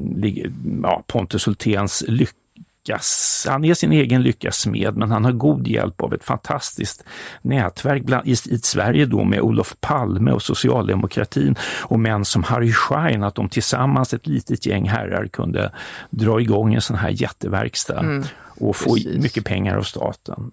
ja, 0.83 1.03
Pontus 1.07 1.47
Hulténs 1.47 2.03
lycka 2.07 2.44
lyckas. 2.85 3.45
Han 3.49 3.65
är 3.65 3.73
sin 3.73 3.91
egen 3.91 4.23
lyckas 4.23 4.57
smed, 4.57 4.97
men 4.97 5.11
han 5.11 5.25
har 5.25 5.31
god 5.31 5.67
hjälp 5.67 6.01
av 6.01 6.13
ett 6.13 6.23
fantastiskt 6.23 7.03
nätverk 7.41 8.03
bland, 8.03 8.27
i, 8.27 8.31
i 8.31 8.57
Sverige 8.63 9.05
då 9.05 9.23
med 9.23 9.41
Olof 9.41 9.75
Palme 9.81 10.31
och 10.31 10.41
socialdemokratin 10.41 11.55
och 11.81 11.99
män 11.99 12.25
som 12.25 12.43
Harry 12.43 12.73
Schein, 12.73 13.23
att 13.23 13.35
de 13.35 13.49
tillsammans, 13.49 14.13
ett 14.13 14.27
litet 14.27 14.65
gäng 14.65 14.89
herrar, 14.89 15.27
kunde 15.27 15.71
dra 16.09 16.41
igång 16.41 16.73
en 16.73 16.81
sån 16.81 16.97
här 16.97 17.09
jätteverkstad 17.09 18.23
och 18.59 18.75
få 18.75 18.93
precis. 18.93 19.23
mycket 19.23 19.45
pengar 19.45 19.77
av 19.77 19.83
staten. 19.83 20.51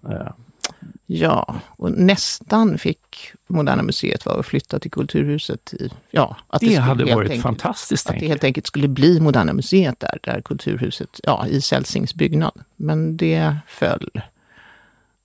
Ja, 1.15 1.55
och 1.67 1.91
nästan 1.91 2.77
fick 2.77 3.31
Moderna 3.47 3.83
Museet 3.83 4.25
vara 4.25 4.39
att 4.39 4.45
flytta 4.45 4.79
till 4.79 4.91
Kulturhuset. 4.91 5.73
I, 5.73 5.89
ja, 6.11 6.37
att 6.47 6.59
Det 6.59 6.65
skulle 6.65 6.79
hade 6.79 7.15
varit 7.15 7.29
enkelt- 7.31 7.41
fantastiskt, 7.43 8.09
Att 8.09 8.19
det 8.19 8.27
helt 8.27 8.43
enkelt 8.43 8.67
skulle 8.67 8.87
bli 8.87 9.19
Moderna 9.19 9.53
Museet 9.53 9.99
där, 9.99 10.19
där 10.23 10.41
Kulturhuset, 10.41 11.19
ja, 11.23 11.47
i 11.47 11.61
Celsings 11.61 12.13
byggnad. 12.15 12.63
Men 12.75 13.17
det 13.17 13.55
föll. 13.67 14.09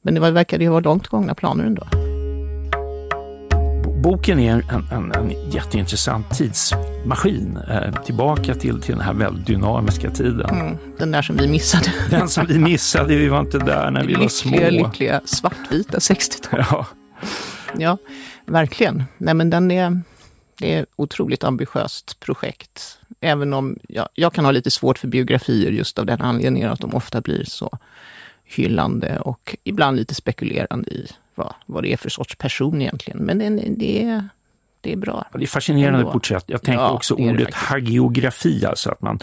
Men 0.02 0.14
det 0.14 0.30
verkade 0.30 0.64
ju 0.64 0.70
vara 0.70 0.80
långt 0.80 1.08
gångna 1.08 1.34
planer 1.34 1.64
ändå. 1.64 2.07
Boken 4.02 4.38
är 4.38 4.52
en, 4.52 4.88
en, 4.92 5.12
en 5.12 5.50
jätteintressant 5.50 6.30
tidsmaskin 6.30 7.56
eh, 7.56 8.02
tillbaka 8.02 8.54
till, 8.54 8.80
till 8.80 8.94
den 8.94 9.04
här 9.04 9.14
väldigt 9.14 9.46
dynamiska 9.46 10.10
tiden. 10.10 10.50
Mm, 10.50 10.76
den 10.98 11.10
där 11.10 11.22
som 11.22 11.36
vi 11.36 11.48
missade. 11.48 11.92
Den 12.10 12.28
som 12.28 12.46
vi 12.46 12.58
missade, 12.58 13.16
vi 13.16 13.28
var 13.28 13.40
inte 13.40 13.58
där 13.58 13.90
när 13.90 14.04
vi 14.04 14.14
var 14.14 14.28
små. 14.28 14.50
lyckliga, 14.50 14.70
lyckliga 14.70 15.20
svartvita 15.24 15.98
60-tal. 15.98 16.64
Ja. 16.70 16.86
Ja, 17.78 17.98
verkligen. 18.46 19.04
Nej, 19.18 19.34
men 19.34 19.50
den 19.50 19.70
är, 19.70 20.00
det 20.58 20.74
är 20.74 20.82
ett 20.82 20.88
otroligt 20.96 21.44
ambitiöst 21.44 22.20
projekt. 22.20 22.98
Även 23.20 23.52
om 23.52 23.78
jag, 23.88 24.08
jag 24.14 24.32
kan 24.32 24.44
ha 24.44 24.52
lite 24.52 24.70
svårt 24.70 24.98
för 24.98 25.08
biografier 25.08 25.70
just 25.70 25.98
av 25.98 26.06
den 26.06 26.20
anledningen 26.20 26.70
att 26.70 26.80
de 26.80 26.94
ofta 26.94 27.20
blir 27.20 27.44
så 27.44 27.78
hyllande 28.44 29.18
och 29.18 29.56
ibland 29.64 29.96
lite 29.96 30.14
spekulerande 30.14 30.90
i 30.90 31.10
vad, 31.38 31.54
vad 31.66 31.82
det 31.82 31.92
är 31.92 31.96
för 31.96 32.10
sorts 32.10 32.36
person 32.36 32.82
egentligen. 32.82 33.18
Men 33.18 33.38
den, 33.38 33.78
det, 33.78 34.02
är, 34.04 34.28
det 34.80 34.92
är 34.92 34.96
bra. 34.96 35.24
Det 35.34 35.42
är 35.42 35.46
fascinerande 35.46 35.98
Ändå. 35.98 36.12
porträtt. 36.12 36.44
Jag 36.46 36.62
tänker 36.62 36.82
Ja, 36.82 36.90
också 36.90 37.14
det 37.14 37.22
är 37.22 37.26
det 37.26 37.32
ordet 37.32 37.54
hagiografi, 37.54 38.66
alltså 38.66 38.90
att 38.90 39.02
man 39.02 39.18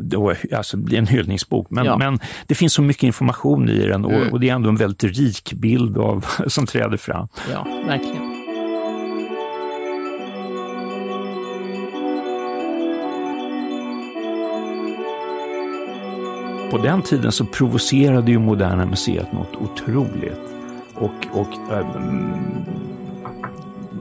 då, 0.00 0.34
alltså 0.52 0.76
det 0.76 0.82
blir 0.82 0.98
en 0.98 1.06
hyllningsbok. 1.06 1.66
Men, 1.70 1.84
Ja. 1.84 1.96
men 1.96 2.18
det 2.46 2.54
finns 2.54 2.72
så 2.72 2.82
mycket 2.82 3.02
information 3.02 3.68
i 3.68 3.86
den 3.86 4.04
och, 4.04 4.12
Mm. 4.12 4.32
och 4.32 4.40
det 4.40 4.48
är 4.50 4.54
ändå 4.54 4.68
en 4.68 4.76
väldigt 4.76 5.04
rik 5.18 5.52
bild 5.52 5.98
av, 5.98 6.26
som 6.46 6.66
träder 6.66 6.96
fram. 6.96 7.28
Ja, 7.52 7.66
verkligen. 7.86 8.30
På 16.70 16.78
den 16.78 17.02
tiden 17.02 17.32
så 17.32 17.44
provocerade 17.44 18.30
ju 18.30 18.38
Moderna 18.38 18.86
Museet 18.86 19.32
något 19.32 19.56
otroligt. 19.56 20.53
Och, 20.94 21.26
och 21.32 21.72
ehm, 21.72 22.64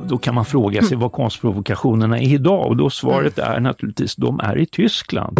då 0.07 0.17
kan 0.17 0.35
man 0.35 0.45
fråga 0.45 0.83
sig 0.83 0.97
vad 0.97 1.11
konstprovokationerna 1.11 2.19
är 2.19 2.33
idag 2.33 2.67
och 2.67 2.77
då 2.77 2.89
svaret 2.89 3.37
är 3.37 3.59
naturligtvis 3.59 4.15
de 4.15 4.39
är 4.39 4.57
i 4.57 4.65
Tyskland. 4.65 5.39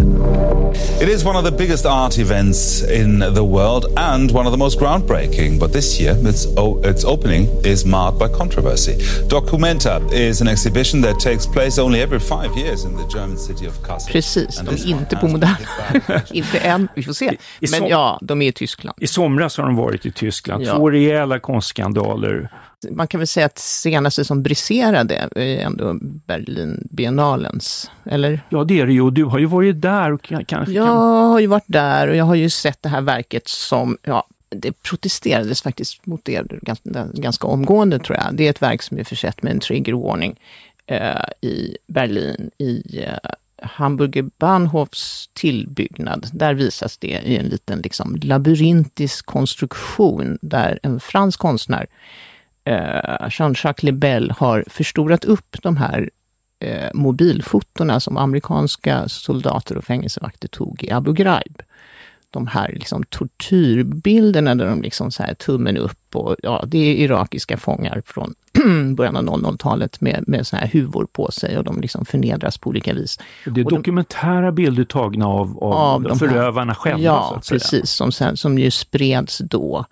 It 1.02 1.10
is 1.10 1.26
one 1.26 1.40
of 1.40 1.46
the 1.46 1.52
biggest 1.52 1.86
art 1.86 2.18
events 2.18 2.84
in 2.92 3.20
the 3.20 3.42
world 3.42 3.86
and 3.98 4.32
one 4.32 4.48
of 4.50 4.54
the 4.54 4.58
most 4.58 4.80
groundbreaking. 4.80 5.60
But 5.60 5.74
this 5.74 6.02
year, 6.02 6.30
its, 6.30 6.48
its 6.86 7.06
opening 7.06 7.48
is 7.66 7.86
marred 7.86 8.18
by 8.20 8.38
controversy. 8.38 8.94
Documenta 9.30 10.02
is 10.14 10.42
an 10.42 10.48
exhibition 10.48 11.02
that 11.02 11.20
takes 11.20 11.48
place 11.48 11.82
only 11.82 12.02
every 12.02 12.20
five 12.20 12.50
years 12.58 12.86
in 12.86 12.92
the 12.98 13.18
German 13.18 13.38
city 13.38 13.68
of 13.68 13.84
Kassel. 13.88 14.12
Precis, 14.14 14.60
And 14.60 14.68
de 14.70 14.76
är 14.76 14.88
inte 14.88 15.16
på 15.16 15.28
Moderna. 15.28 15.58
inte 16.32 16.58
än, 16.60 16.88
vi 16.96 17.04
får 17.04 17.14
se. 17.14 17.38
Men 17.72 17.88
ja, 17.88 18.20
de 18.22 18.42
är 18.42 18.48
i 18.48 18.52
Tyskland. 18.52 18.98
I 19.02 19.08
somras 19.08 19.58
har 19.58 19.66
de 19.66 19.76
varit 19.76 20.06
i 20.06 20.12
Tyskland, 20.12 20.64
Ja. 20.64 20.76
två 20.76 20.90
rejäla 20.90 21.40
konstskandaler. 21.40 22.50
Man 22.92 23.08
kan 23.08 23.20
väl 23.20 23.28
säga 23.28 23.46
att 23.46 23.58
senaste 23.60 24.26
som 24.26 24.44
briserade 24.44 25.30
är 25.36 25.58
ändå 25.60 25.98
Berlinbiennalens, 26.02 27.92
eller? 28.06 28.42
Ja, 28.50 28.64
det 28.64 28.80
är 28.80 28.86
det 28.86 28.94
ju. 28.94 29.02
Och 29.02 29.14
du 29.14 29.24
har 29.24 29.40
ju 29.40 29.46
varit 29.46 29.82
där 29.82 30.12
och 30.12 30.22
kan- 30.22 30.46
kanske 30.46 30.74
Jag 30.74 30.86
kan... 30.88 30.98
har 30.98 31.40
ju 31.40 31.48
varit 31.48 31.64
där 31.68 32.08
och 32.08 32.16
jag 32.16 32.26
har 32.26 32.36
ju 32.36 32.50
sett 32.50 32.84
det 32.84 32.90
här 32.90 33.02
verket 33.02 33.48
som, 33.48 33.98
ja, 34.04 34.28
det 34.50 34.82
protesterades 34.84 35.62
faktiskt 35.62 36.06
mot 36.06 36.26
det 36.26 36.42
ganska, 36.62 36.90
ganska 37.14 37.48
omgående 37.48 38.00
tror 38.00 38.18
jag. 38.18 38.36
Det 38.36 38.46
är 38.46 38.50
ett 38.50 38.62
verk 38.62 38.82
som 38.82 39.00
är 39.00 39.04
försett 39.04 39.44
med 39.44 39.52
en 39.54 39.60
trigger 39.60 39.94
warning 39.94 40.40
eh, 40.86 41.24
i 41.42 41.78
Berlin, 41.88 42.52
i 42.58 43.00
eh, 43.04 43.18
Hamburger 43.66 44.26
Bahnhofs 44.38 45.30
tillbyggnad. 45.34 46.28
Där 46.34 46.54
visas 46.54 46.98
det 46.98 47.08
i 47.08 47.38
en 47.38 47.46
liten 47.46 47.80
liksom, 47.80 48.16
labyrintisk 48.24 49.26
konstruktion 49.26 50.38
där 50.42 50.80
en 50.84 51.00
fransk 51.00 51.40
konstnär 51.40 51.88
Jean-Jacques 53.30 53.84
Lebel 53.84 54.32
har 54.32 54.64
förstorat 54.68 55.26
upp 55.26 55.58
de 55.62 55.78
här 55.78 56.10
eh, 56.60 56.90
mobilfotona 56.94 58.00
som 58.00 58.18
amerikanska 58.18 59.08
soldater 59.08 59.78
och 59.78 59.84
fängelsevakter 59.84 60.48
tog 60.48 60.84
i 60.84 60.92
Abu 60.92 61.14
Ghraib. 61.14 61.62
De 62.30 62.48
här 62.48 62.72
liksom 62.74 63.04
tortyrbilderna 63.10 64.56
där 64.56 64.66
de 64.66 64.82
liksom 64.82 65.12
så 65.12 65.24
här 65.24 65.34
tummen 65.34 65.78
upp 65.78 66.16
och 66.16 66.36
ja, 66.44 66.64
det 66.68 66.78
är 66.78 66.96
irakiska 66.96 67.58
fångar 67.58 68.02
från 68.06 68.34
början 68.96 69.16
av 69.16 69.24
00-talet 69.24 70.02
med, 70.02 70.24
med 70.28 70.48
så 70.48 70.56
här 70.56 70.68
huvor 70.68 71.08
på 71.12 71.32
sig 71.32 71.58
och 71.58 71.64
de 71.64 71.82
liksom 71.82 72.06
förnedras 72.06 72.58
på 72.58 72.70
olika 72.70 72.94
vis. 72.94 73.20
Det 73.46 73.62
är 73.62 73.66
och 73.66 73.72
de- 73.72 73.76
dokumentära 73.78 74.52
bilder 74.52 74.84
tagna 74.84 75.28
av, 75.28 75.64
av, 75.64 75.74
Av 75.74 76.02
de 76.04 76.20
förövarna 76.20 76.76
själva. 76.76 77.02
Ja, 77.04 77.42
precis, 77.50 77.90
som, 77.90 78.12
sen, 78.12 78.38
som 78.38 78.60
ju 78.60 78.72
spreds 78.72 79.38
då. 79.38 79.86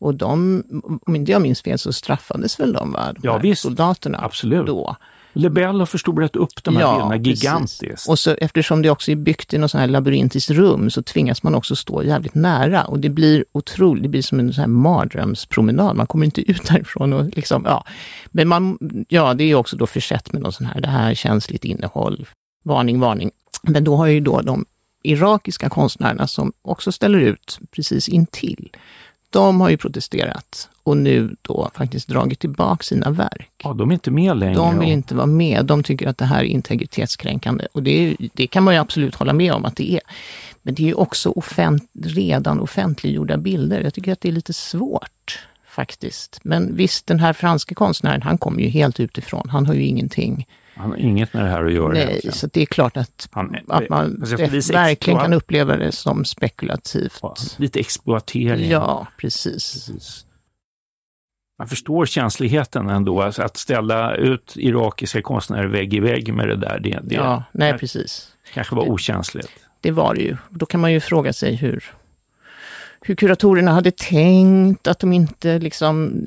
Och 0.00 0.14
de, 0.14 0.62
om 1.06 1.16
inte 1.16 1.32
jag 1.32 1.42
minns 1.42 1.62
fel, 1.62 1.78
så 1.78 1.92
straffades 1.92 2.60
väl 2.60 2.72
de, 2.72 2.92
va? 2.92 3.12
de 3.12 3.20
Ja, 3.22 3.38
visst. 3.38 3.62
soldaterna 3.62 4.18
Absolut. 4.22 4.66
då. 4.66 4.96
Lebel 5.32 5.78
har 5.78 5.86
förstorat 5.86 6.36
upp 6.36 6.64
de 6.64 6.76
här 6.76 6.92
bilderna 6.92 7.24
precis. 7.24 7.42
gigantiskt. 7.42 8.08
Och 8.08 8.18
så 8.18 8.30
eftersom 8.30 8.82
det 8.82 8.90
också 8.90 9.10
är 9.10 9.16
byggt 9.16 9.54
i 9.54 9.58
något 9.58 9.70
sån 9.70 9.80
här 9.80 9.88
labyrintiskt 9.88 10.50
rum 10.50 10.90
så 10.90 11.02
tvingas 11.02 11.42
man 11.42 11.54
också 11.54 11.76
stå 11.76 12.02
jävligt 12.02 12.34
nära 12.34 12.84
och 12.84 12.98
det 12.98 13.08
blir 13.08 13.44
otroligt, 13.52 14.02
det 14.02 14.08
blir 14.08 14.22
som 14.22 14.40
en 14.40 14.52
sån 14.52 14.60
här 14.60 14.68
mardrömspromenad. 14.68 15.96
Man 15.96 16.06
kommer 16.06 16.24
inte 16.24 16.50
ut 16.50 16.66
därifrån 16.68 17.12
och 17.12 17.24
liksom, 17.36 17.62
ja. 17.66 17.84
Men 18.30 18.48
man, 18.48 18.78
ja, 19.08 19.34
det 19.34 19.44
är 19.44 19.54
också 19.54 19.76
då 19.76 19.86
försett 19.86 20.32
med 20.32 20.42
någon 20.42 20.52
sån 20.52 20.66
här, 20.66 20.80
det 20.80 20.88
här 20.88 21.10
är 21.10 21.14
känsligt 21.14 21.64
innehåll, 21.64 22.26
varning, 22.64 23.00
varning. 23.00 23.30
Men 23.62 23.84
då 23.84 23.96
har 23.96 24.06
ju 24.06 24.20
då 24.20 24.40
de 24.40 24.64
irakiska 25.02 25.68
konstnärerna 25.68 26.26
som 26.26 26.52
också 26.62 26.92
ställer 26.92 27.18
ut 27.18 27.58
precis 27.70 28.08
intill, 28.08 28.70
de 29.30 29.60
har 29.60 29.70
ju 29.70 29.76
protesterat 29.76 30.68
och 30.82 30.96
nu 30.96 31.36
då 31.42 31.70
faktiskt 31.74 32.08
dragit 32.08 32.38
tillbaka 32.38 32.82
sina 32.82 33.10
verk. 33.10 33.50
Ja, 33.62 33.72
de 33.72 33.90
är 33.90 33.92
inte 33.92 34.10
med 34.10 34.36
längre. 34.36 34.54
De 34.54 34.78
vill 34.78 34.88
inte 34.88 35.14
vara 35.14 35.26
med. 35.26 35.64
De 35.64 35.82
tycker 35.82 36.08
att 36.08 36.18
det 36.18 36.24
här 36.24 36.40
är 36.40 36.44
integritetskränkande. 36.44 37.66
Och 37.72 37.82
det, 37.82 37.90
är, 37.90 38.16
det 38.34 38.46
kan 38.46 38.62
man 38.62 38.74
ju 38.74 38.80
absolut 38.80 39.14
hålla 39.14 39.32
med 39.32 39.52
om 39.52 39.64
att 39.64 39.76
det 39.76 39.92
är. 39.92 40.00
Men 40.62 40.74
det 40.74 40.82
är 40.82 40.86
ju 40.86 40.94
också 40.94 41.30
offent, 41.30 41.90
redan 42.04 42.60
offentliggjorda 42.60 43.36
bilder. 43.36 43.80
Jag 43.80 43.94
tycker 43.94 44.12
att 44.12 44.20
det 44.20 44.28
är 44.28 44.32
lite 44.32 44.52
svårt 44.52 45.46
faktiskt. 45.66 46.40
Men 46.42 46.76
visst, 46.76 47.06
den 47.06 47.20
här 47.20 47.32
franske 47.32 47.74
konstnären, 47.74 48.22
han 48.22 48.38
kommer 48.38 48.60
ju 48.60 48.68
helt 48.68 49.00
utifrån. 49.00 49.48
Han 49.48 49.66
har 49.66 49.74
ju 49.74 49.82
ingenting. 49.86 50.46
Han 50.80 50.90
har 50.90 50.96
inget 50.98 51.34
med 51.34 51.44
det 51.44 51.50
här 51.50 51.64
att 51.64 51.72
göra. 51.72 51.92
Nej, 51.92 52.02
egentligen. 52.02 52.34
så 52.34 52.46
det 52.46 52.62
är 52.62 52.66
klart 52.66 52.96
att, 52.96 53.28
Han- 53.32 53.56
att 53.68 53.88
man 53.88 54.18
alltså, 54.20 54.36
verkligen 54.72 55.18
kan 55.20 55.32
uppleva 55.32 55.76
det 55.76 55.92
som 55.92 56.24
spekulativt. 56.24 57.18
Ja, 57.22 57.34
Lite 57.56 57.80
exploatering. 57.80 58.70
Ja, 58.70 59.06
precis. 59.16 59.72
Precis. 59.72 60.26
man 61.58 61.68
förstår 61.68 62.06
känsligheten 62.06 62.88
ändå, 62.88 63.22
alltså 63.22 63.42
att 63.42 63.56
ställa 63.56 64.14
ut 64.14 64.52
irakiska 64.56 65.22
konstnärer 65.22 65.66
vägg 65.66 65.94
i 65.94 66.00
vägg 66.00 66.34
med 66.34 66.48
det 66.48 66.56
där, 66.56 66.80
det, 66.80 66.98
det 67.02 67.14
Ja, 67.14 67.44
nej 67.52 67.78
precis. 67.78 68.32
kanske 68.54 68.74
var 68.74 68.88
okänsligt. 68.90 69.50
Det 69.80 69.90
var 69.90 70.14
det 70.14 70.20
ju. 70.22 70.36
Då 70.50 70.66
kan 70.66 70.80
man 70.80 70.92
ju 70.92 71.00
fråga 71.00 71.32
sig 71.32 71.54
hur, 71.54 71.84
hur 73.00 73.14
kuratorerna 73.14 73.72
hade 73.72 73.90
tänkt, 73.90 74.86
att 74.86 74.98
de 74.98 75.12
inte 75.12 75.58
liksom... 75.58 76.26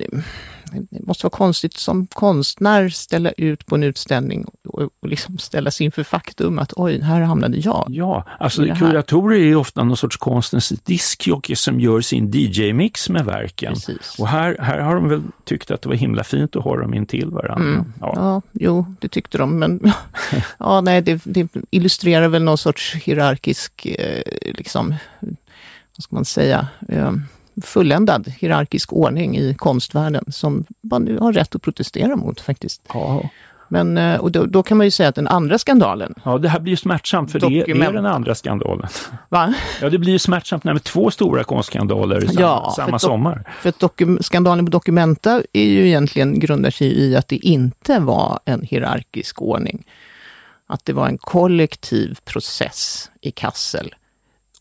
Det 0.90 1.06
måste 1.06 1.26
vara 1.26 1.30
konstigt 1.30 1.76
som 1.76 2.06
konstnär 2.06 2.88
ställa 2.88 3.30
ut 3.30 3.66
på 3.66 3.74
en 3.74 3.82
utställning 3.82 4.44
och, 4.64 4.82
och 4.82 5.08
liksom 5.08 5.38
ställas 5.38 5.80
inför 5.80 6.02
faktum 6.02 6.58
att 6.58 6.72
oj, 6.76 7.00
här 7.00 7.20
hamnade 7.20 7.56
jag. 7.56 7.86
Ja, 7.90 8.24
alltså 8.38 8.66
kuratorer 8.66 9.38
är 9.38 9.56
ofta 9.56 9.84
någon 9.84 9.96
sorts 9.96 10.16
konstens 10.16 10.68
diskjockey 10.68 11.56
som 11.56 11.80
gör 11.80 12.00
sin 12.00 12.30
DJ-mix 12.30 13.08
med 13.08 13.24
verken. 13.24 13.74
Precis. 13.74 14.16
Och 14.18 14.28
här, 14.28 14.56
här 14.60 14.78
har 14.78 14.94
de 14.94 15.08
väl 15.08 15.22
tyckt 15.44 15.70
att 15.70 15.82
det 15.82 15.88
var 15.88 15.96
himla 15.96 16.24
fint 16.24 16.56
att 16.56 16.64
ha 16.64 16.76
dem 16.76 16.94
intill 16.94 17.30
varandra. 17.30 17.68
Mm. 17.68 17.92
Ja. 18.00 18.12
Ja, 18.16 18.42
jo, 18.52 18.94
det 19.00 19.08
tyckte 19.08 19.38
de, 19.38 19.58
men 19.58 19.92
ja, 20.58 20.80
nej, 20.80 21.02
det, 21.02 21.22
det 21.24 21.48
illustrerar 21.70 22.28
väl 22.28 22.42
någon 22.42 22.58
sorts 22.58 22.94
hierarkisk, 22.94 23.86
eh, 23.86 24.22
liksom, 24.54 24.94
vad 25.96 26.04
ska 26.04 26.16
man 26.16 26.24
säga, 26.24 26.68
eh, 26.88 27.12
fulländad 27.62 28.32
hierarkisk 28.38 28.92
ordning 28.92 29.36
i 29.36 29.54
konstvärlden 29.54 30.24
som 30.28 30.64
man 30.80 31.04
nu 31.04 31.18
har 31.18 31.32
rätt 31.32 31.54
att 31.54 31.62
protestera 31.62 32.16
mot 32.16 32.40
faktiskt. 32.40 32.82
Ja. 32.94 33.22
Men, 33.68 33.98
eh, 33.98 34.20
och 34.20 34.32
då, 34.32 34.46
då 34.46 34.62
kan 34.62 34.76
man 34.76 34.86
ju 34.86 34.90
säga 34.90 35.08
att 35.08 35.14
den 35.14 35.28
andra 35.28 35.58
skandalen, 35.58 36.14
ja, 36.24 36.38
det 36.38 36.48
här 36.48 36.60
blir 36.60 36.72
ju 36.72 36.76
smärtsamt 36.76 37.32
för 37.32 37.40
det 37.40 37.46
är, 37.60 37.92
den 37.92 38.06
andra 38.06 38.34
skandalen. 38.34 38.88
va? 39.28 39.54
Ja, 39.80 39.90
det 39.90 39.98
blir 39.98 40.12
ju 40.12 40.18
smärtsamt 40.18 40.64
när 40.64 40.78
två 40.78 41.10
stora 41.10 41.44
konstskandaler 41.44 42.24
i 42.24 42.26
samma, 42.26 42.40
Ja, 42.40 42.72
samma 42.76 42.98
sommar. 42.98 43.44
För 43.60 43.68
att 43.68 43.78
dokum, 43.78 44.18
skandalen 44.20 44.66
på 44.66 44.70
Documenta 44.70 45.42
är 45.52 45.64
ju 45.64 45.86
egentligen 45.86 46.38
grundar 46.38 46.70
sig 46.70 46.98
i 46.98 47.16
att 47.16 47.28
det 47.28 47.36
inte 47.36 47.98
var 47.98 48.40
en 48.44 48.62
hierarkisk 48.62 49.42
ordning. 49.42 49.86
Att 50.66 50.84
det 50.84 50.92
var 50.92 51.08
en 51.08 51.18
kollektiv 51.18 52.18
process 52.24 53.10
i 53.20 53.30
Kassel 53.30 53.94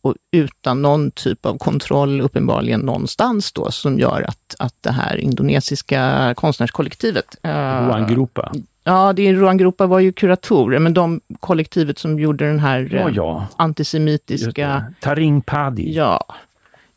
och 0.04 0.16
utan 0.32 0.82
någon 0.82 1.12
typ 1.12 1.46
av 1.46 1.58
kontroll 1.58 2.22
uppenbarligen 2.22 2.80
någonstans 2.80 3.52
då 3.52 3.72
som 3.72 4.00
gör 4.00 4.26
att, 4.28 4.56
att 4.60 4.76
det 4.82 4.92
här 4.92 5.18
indonesiska 5.18 6.34
konstnärskollektivet 6.38 7.38
eh, 7.44 7.52
Juan 7.52 8.08
Grupa. 8.08 8.52
Ja, 8.84 9.14
det 9.14 9.28
är 9.28 9.34
Ruan 9.34 9.58
Gropa 9.58 9.88
var 9.88 10.00
ju 10.00 10.12
kuratorer, 10.12 10.80
men 10.80 10.94
de 10.94 11.22
kollektivet 11.40 12.00
som 12.00 12.20
gjorde 12.20 12.48
den 12.48 12.60
här 12.60 12.90
Ja, 12.92 13.10
eh, 13.10 13.16
ja. 13.16 13.42
Just 13.42 13.56
antisemitiska. 13.60 14.94
Taring 15.02 15.42
Padi. 15.42 15.94
Ja, 15.94 16.26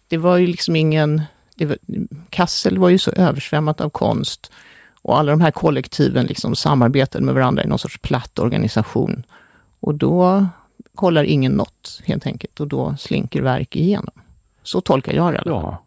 det 0.08 0.16
var 0.16 0.36
ju 0.36 0.46
liksom 0.46 0.76
ingen... 0.76 1.22
Var, 1.58 1.78
Kassel 2.30 2.78
var 2.78 2.88
ju 2.88 2.98
så 2.98 3.10
översvämmat 3.10 3.80
av 3.80 3.90
konst 3.90 4.52
och 5.02 5.18
alla 5.18 5.30
de 5.30 5.40
här 5.40 5.50
kollektiven 5.50 6.26
liksom 6.26 6.56
samarbetade 6.56 7.24
med 7.24 7.34
varandra 7.34 7.64
i 7.64 7.66
någon 7.66 7.78
sorts 7.78 7.98
platt 7.98 8.38
organisation. 8.38 9.22
Och 9.80 9.94
då 9.94 10.46
kollar 10.94 11.24
ingen 11.24 11.52
något 11.52 12.00
helt 12.04 12.26
enkelt 12.26 12.60
och 12.60 12.68
då 12.68 12.96
slinker 12.98 13.42
verk 13.42 13.76
igenom. 13.76 14.14
Så 14.62 14.80
tolkar 14.80 15.12
jag 15.12 15.32
det. 15.32 15.42
Ja. 15.44 15.82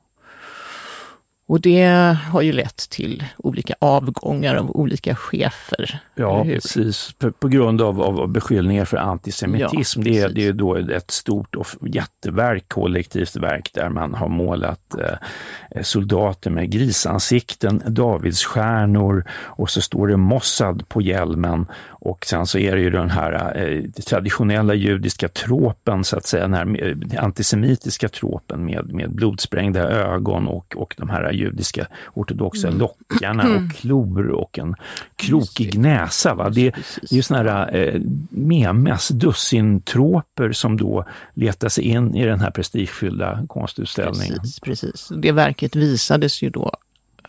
Och 1.50 1.62
det 1.62 1.86
har 2.32 2.42
ju 2.42 2.52
lett 2.52 2.90
till 2.90 3.24
olika 3.38 3.76
avgångar 3.80 4.56
av 4.56 4.72
olika 4.72 5.16
chefer. 5.16 6.00
Ja, 6.16 6.44
precis. 6.44 7.14
På, 7.14 7.32
på 7.32 7.48
grund 7.48 7.82
av, 7.82 8.02
av 8.02 8.28
beskyllningar 8.28 8.86
för 8.86 8.98
antisemitism. 8.98 10.02
Ja, 10.02 10.12
det, 10.12 10.20
är, 10.20 10.30
det 10.30 10.48
är 10.48 10.54
då 10.54 10.76
ett 10.76 11.12
stort 11.12 11.56
och 11.56 11.68
jätteverk, 11.82 12.64
kollektivt 12.68 13.36
verk, 13.36 13.70
där 13.74 13.90
man 13.90 14.14
har 14.14 14.28
målat 14.28 14.96
eh, 15.00 15.82
soldater 15.82 16.52
med 16.52 16.72
grisansikten, 16.72 17.82
davidsstjärnor 17.88 19.26
och 19.32 19.70
så 19.70 19.82
står 19.82 20.08
det 20.08 20.18
Mossad 20.18 20.90
på 20.90 21.02
hjälmen. 21.02 21.66
Och 22.02 22.26
sen 22.26 22.46
så 22.46 22.58
är 22.58 22.76
det 22.76 22.82
ju 22.82 22.90
den 22.90 23.10
här 23.10 23.58
eh, 23.58 23.84
traditionella 23.92 24.74
judiska 24.74 25.28
tropen, 25.28 26.04
så 26.04 26.18
att 26.18 26.26
säga, 26.26 26.48
den 26.48 26.54
här 26.54 26.84
eh, 26.84 27.24
antisemitiska 27.24 28.10
tropen 28.10 28.66
med, 28.66 28.94
med 28.94 29.12
blodsprängda 29.12 29.90
ögon 29.90 30.48
och, 30.48 30.76
och 30.78 30.96
de 30.98 31.10
här 31.10 31.39
judiska 31.40 31.88
ortodoxa 32.14 32.68
Mm. 32.68 32.80
lockarna 32.80 33.44
och 33.56 33.76
klor 33.76 34.30
och 34.30 34.60
en 34.60 34.76
krokig 35.16 35.78
näsa. 35.80 36.34
Va? 36.36 36.50
Det, 36.50 36.70
det 37.02 37.12
är 37.12 37.16
ju 37.16 37.22
såna 37.22 37.40
här 37.44 37.76
eh, 37.76 38.02
memes, 38.30 39.08
dussintroper 39.08 40.52
som 40.52 40.78
då 40.78 41.06
letar 41.34 41.70
sig 41.70 41.84
in 41.84 42.16
i 42.16 42.26
den 42.26 42.40
här 42.40 42.52
prestigefyllda 42.52 43.46
konstutställningen. 43.48 44.40
Precis, 44.40 44.60
precis. 44.60 45.12
Det 45.18 45.32
verket 45.32 45.76
visades 45.76 46.42
ju 46.42 46.50
då 46.50 46.72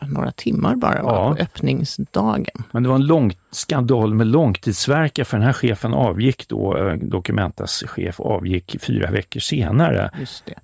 några 0.09 0.33
timmar 0.33 0.77
bara 0.77 0.97
Ja. 0.97 1.35
på 1.37 1.43
öppningsdagen. 1.43 2.65
Men 2.73 2.83
det 2.83 2.89
var 2.89 2.97
en 2.97 3.07
lång 3.07 3.33
skandal 3.51 4.15
med 4.15 4.27
långtidsverka 4.27 5.25
för 5.25 5.37
den 5.37 5.47
här 5.47 5.53
chefen 5.53 5.95
avgick 5.95 6.49
då, 6.49 6.77
eh, 6.77 6.95
Documentas 6.95 7.85
chef 7.87 8.21
avgick 8.21 8.77
fyra 8.83 9.11
veckor 9.11 9.41
senare. 9.41 10.11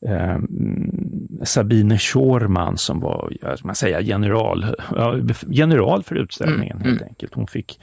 Eh, 0.03 0.31
mm, 0.31 1.39
Sabine 1.45 1.99
Schorman 1.99 2.77
som 2.79 3.01
var, 3.01 3.33
man 3.65 3.75
säga, 3.75 4.01
general, 4.01 4.75
general 5.49 6.03
för 6.03 6.15
utställningen 6.15 6.77
Mm, 6.77 6.89
helt 6.89 7.03
enkelt. 7.03 7.35
Hon 7.35 7.47
fick, 7.47 7.81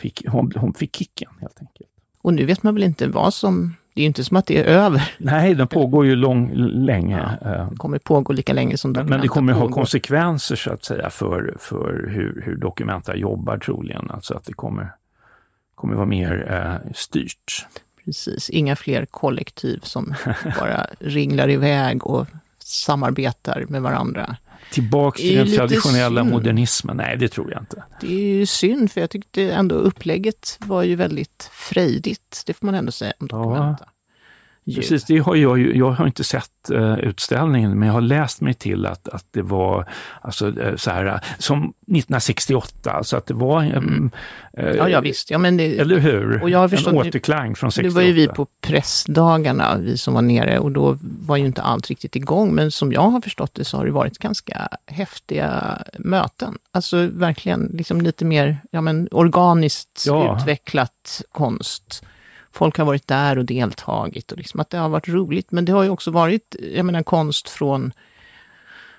fick, 0.00 0.22
hon, 0.28 0.52
hon 0.56 0.74
fick 0.74 0.96
kicken 0.96 1.30
helt 1.40 1.60
enkelt. 1.60 1.88
Och 2.22 2.34
nu 2.34 2.44
vet 2.46 2.62
man 2.62 2.74
väl 2.74 2.82
inte 2.84 3.08
vad 3.08 3.34
som... 3.34 3.74
Det 3.94 4.00
är 4.00 4.02
ju 4.02 4.06
inte 4.06 4.24
som 4.24 4.36
att 4.36 4.46
det 4.46 4.58
är 4.58 4.64
över. 4.64 5.14
Nej, 5.18 5.54
den 5.54 5.68
pågår 5.68 6.06
ju 6.06 6.16
lång, 6.16 6.50
länge. 6.86 7.20
Eh, 7.20 7.70
Det 7.70 7.76
kommer 7.76 7.98
pågå 7.98 8.32
lika 8.32 8.52
länge 8.52 8.76
som 8.76 8.92
Men, 8.92 9.06
men 9.06 9.20
det 9.20 9.28
kommer 9.28 9.52
ha 9.52 9.60
pågår. 9.60 9.74
konsekvenser 9.74 10.56
så 10.56 10.72
att 10.72 10.84
säga 10.84 11.10
för, 11.10 11.54
för 11.58 12.06
hur, 12.08 12.42
hur 12.46 12.56
Documenta 12.56 13.16
jobbar 13.16 13.58
troligen. 13.58 14.10
Alltså 14.10 14.34
att 14.34 14.44
det 14.44 14.52
kommer, 14.52 14.92
kommer 15.74 15.94
vara 15.94 16.06
mer 16.06 16.46
eh, 16.52 16.92
styrt. 16.94 17.66
Precis, 18.04 18.50
inga 18.50 18.76
fler 18.76 19.06
kollektiv 19.06 19.80
som 19.82 20.14
bara 20.60 20.86
ringlar 21.00 21.50
iväg 21.50 22.06
och 22.06 22.26
samarbetar 22.58 23.64
med 23.68 23.82
varandra. 23.82 24.36
Är 24.70 25.10
till 25.10 25.36
den 25.36 25.56
traditionella 25.56 26.20
synd. 26.20 26.32
modernismen? 26.32 26.96
Nej, 26.96 27.16
det 27.16 27.28
tror 27.28 27.52
jag 27.52 27.62
inte. 27.62 27.84
Det 28.00 28.06
är 28.06 28.34
ju 28.38 28.46
synd, 28.46 28.92
för 28.92 29.00
jag 29.00 29.10
tyckte 29.10 29.42
ändå 29.42 29.74
upplägget 29.74 30.56
var 30.60 30.82
ju 30.82 30.96
väldigt 30.96 31.50
frejdigt. 31.52 32.42
Det 32.46 32.54
får 32.54 32.66
man 32.66 32.74
ändå 32.74 32.92
säga 32.92 33.12
om 33.20 33.26
Documenta. 33.26 33.84
Ju. 33.84 33.99
Precis, 34.74 35.04
det 35.04 35.18
har 35.18 35.34
jag, 35.36 35.58
ju, 35.58 35.76
jag 35.78 35.90
har 35.90 36.06
inte 36.06 36.24
sett 36.24 36.70
eh, 36.74 36.94
utställningen, 36.98 37.78
men 37.78 37.86
jag 37.88 37.92
har 37.92 38.00
läst 38.00 38.40
mig 38.40 38.54
till 38.54 38.86
att, 38.86 39.08
att 39.08 39.24
det 39.30 39.42
var 39.42 39.88
alltså, 40.20 40.60
eh, 40.60 40.76
så 40.76 40.90
här, 40.90 41.06
eh, 41.06 41.18
som 41.38 41.58
1968, 41.60 42.90
alltså 42.90 43.16
att 43.16 43.26
det 43.26 43.34
var... 43.34 43.62
Mm. 43.62 44.10
Ja, 44.52 44.88
ja 44.88 45.00
visst. 45.00 45.30
Ja, 45.30 45.38
men 45.38 45.56
det, 45.56 45.78
Eller 45.78 45.98
hur? 45.98 46.42
Och 46.42 46.50
jag 46.50 46.58
har 46.58 46.64
en 46.64 46.70
förstått- 46.70 46.94
återklang 46.94 47.54
från 47.56 47.72
68. 47.72 47.88
Nu 47.88 47.94
var 47.94 48.02
ju 48.08 48.12
vi 48.12 48.28
på 48.28 48.46
pressdagarna, 48.60 49.76
vi 49.78 49.98
som 49.98 50.14
var 50.14 50.22
nere, 50.22 50.58
och 50.58 50.72
då 50.72 50.98
var 51.02 51.36
ju 51.36 51.46
inte 51.46 51.62
allt 51.62 51.88
riktigt 51.88 52.16
igång. 52.16 52.54
Men 52.54 52.70
som 52.70 52.92
jag 52.92 53.00
har 53.10 53.20
förstått 53.20 53.54
det 53.54 53.64
så 53.64 53.76
har 53.76 53.84
det 53.86 53.92
varit 53.92 54.18
ganska 54.18 54.68
häftiga 54.86 55.78
möten. 55.98 56.58
Alltså 56.72 57.06
verkligen 57.06 57.70
liksom 57.74 58.00
lite 58.00 58.24
mer 58.24 58.58
ja, 58.70 58.80
men 58.80 59.08
organiskt 59.12 60.04
Ja. 60.06 60.36
utvecklat 60.40 61.22
konst. 61.32 62.02
Folk 62.52 62.78
har 62.78 62.84
varit 62.84 63.06
där 63.06 63.38
och 63.38 63.44
deltagit 63.44 64.32
och 64.32 64.38
liksom 64.38 64.60
att 64.60 64.70
det 64.70 64.78
har 64.78 64.88
varit 64.88 65.08
roligt. 65.08 65.52
Men 65.52 65.64
det 65.64 65.72
har 65.72 65.82
ju 65.82 65.90
också 65.90 66.10
varit, 66.10 66.56
jag 66.74 66.86
menar 66.86 67.02
konst 67.02 67.48
från 67.48 67.92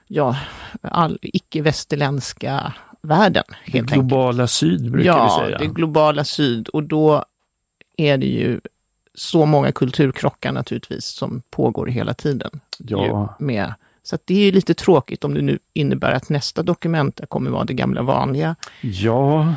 ja, 0.08 0.38
all 0.82 1.20
icke-västerländska 1.22 2.74
världen. 3.02 3.44
Det 3.48 3.72
Helt 3.72 3.92
enkelt. 3.92 4.08
globala 4.08 4.48
syd 4.48 4.92
brukar 4.92 5.08
ja, 5.08 5.38
vi 5.40 5.46
säga. 5.46 5.58
det 5.58 5.66
globala 5.66 6.24
syd. 6.24 6.68
Och 6.68 6.84
då 6.84 7.26
är 7.98 8.18
det 8.18 8.26
ju 8.26 8.62
så 9.14 9.46
många 9.46 9.72
kulturkrockar 9.72 10.52
naturligtvis 10.52 11.06
som 11.06 11.42
pågår 11.50 11.88
hela 11.88 12.14
tiden. 12.14 12.60
Ja. 12.78 13.36
Med. 13.40 13.74
Så 14.04 14.18
det 14.26 14.34
är 14.34 14.46
ju 14.46 14.52
lite 14.52 14.74
tråkigt 14.74 15.24
om 15.24 15.34
det 15.34 15.42
nu 15.42 15.60
innebär 15.74 16.12
att 16.12 16.30
nästa 16.30 16.64
dokument 16.64 17.22
kommer 17.30 17.52
vara 17.52 17.66
det 17.66 17.74
gamla 17.74 18.02
vanliga. 18.02 18.56
Ja, 18.82 19.56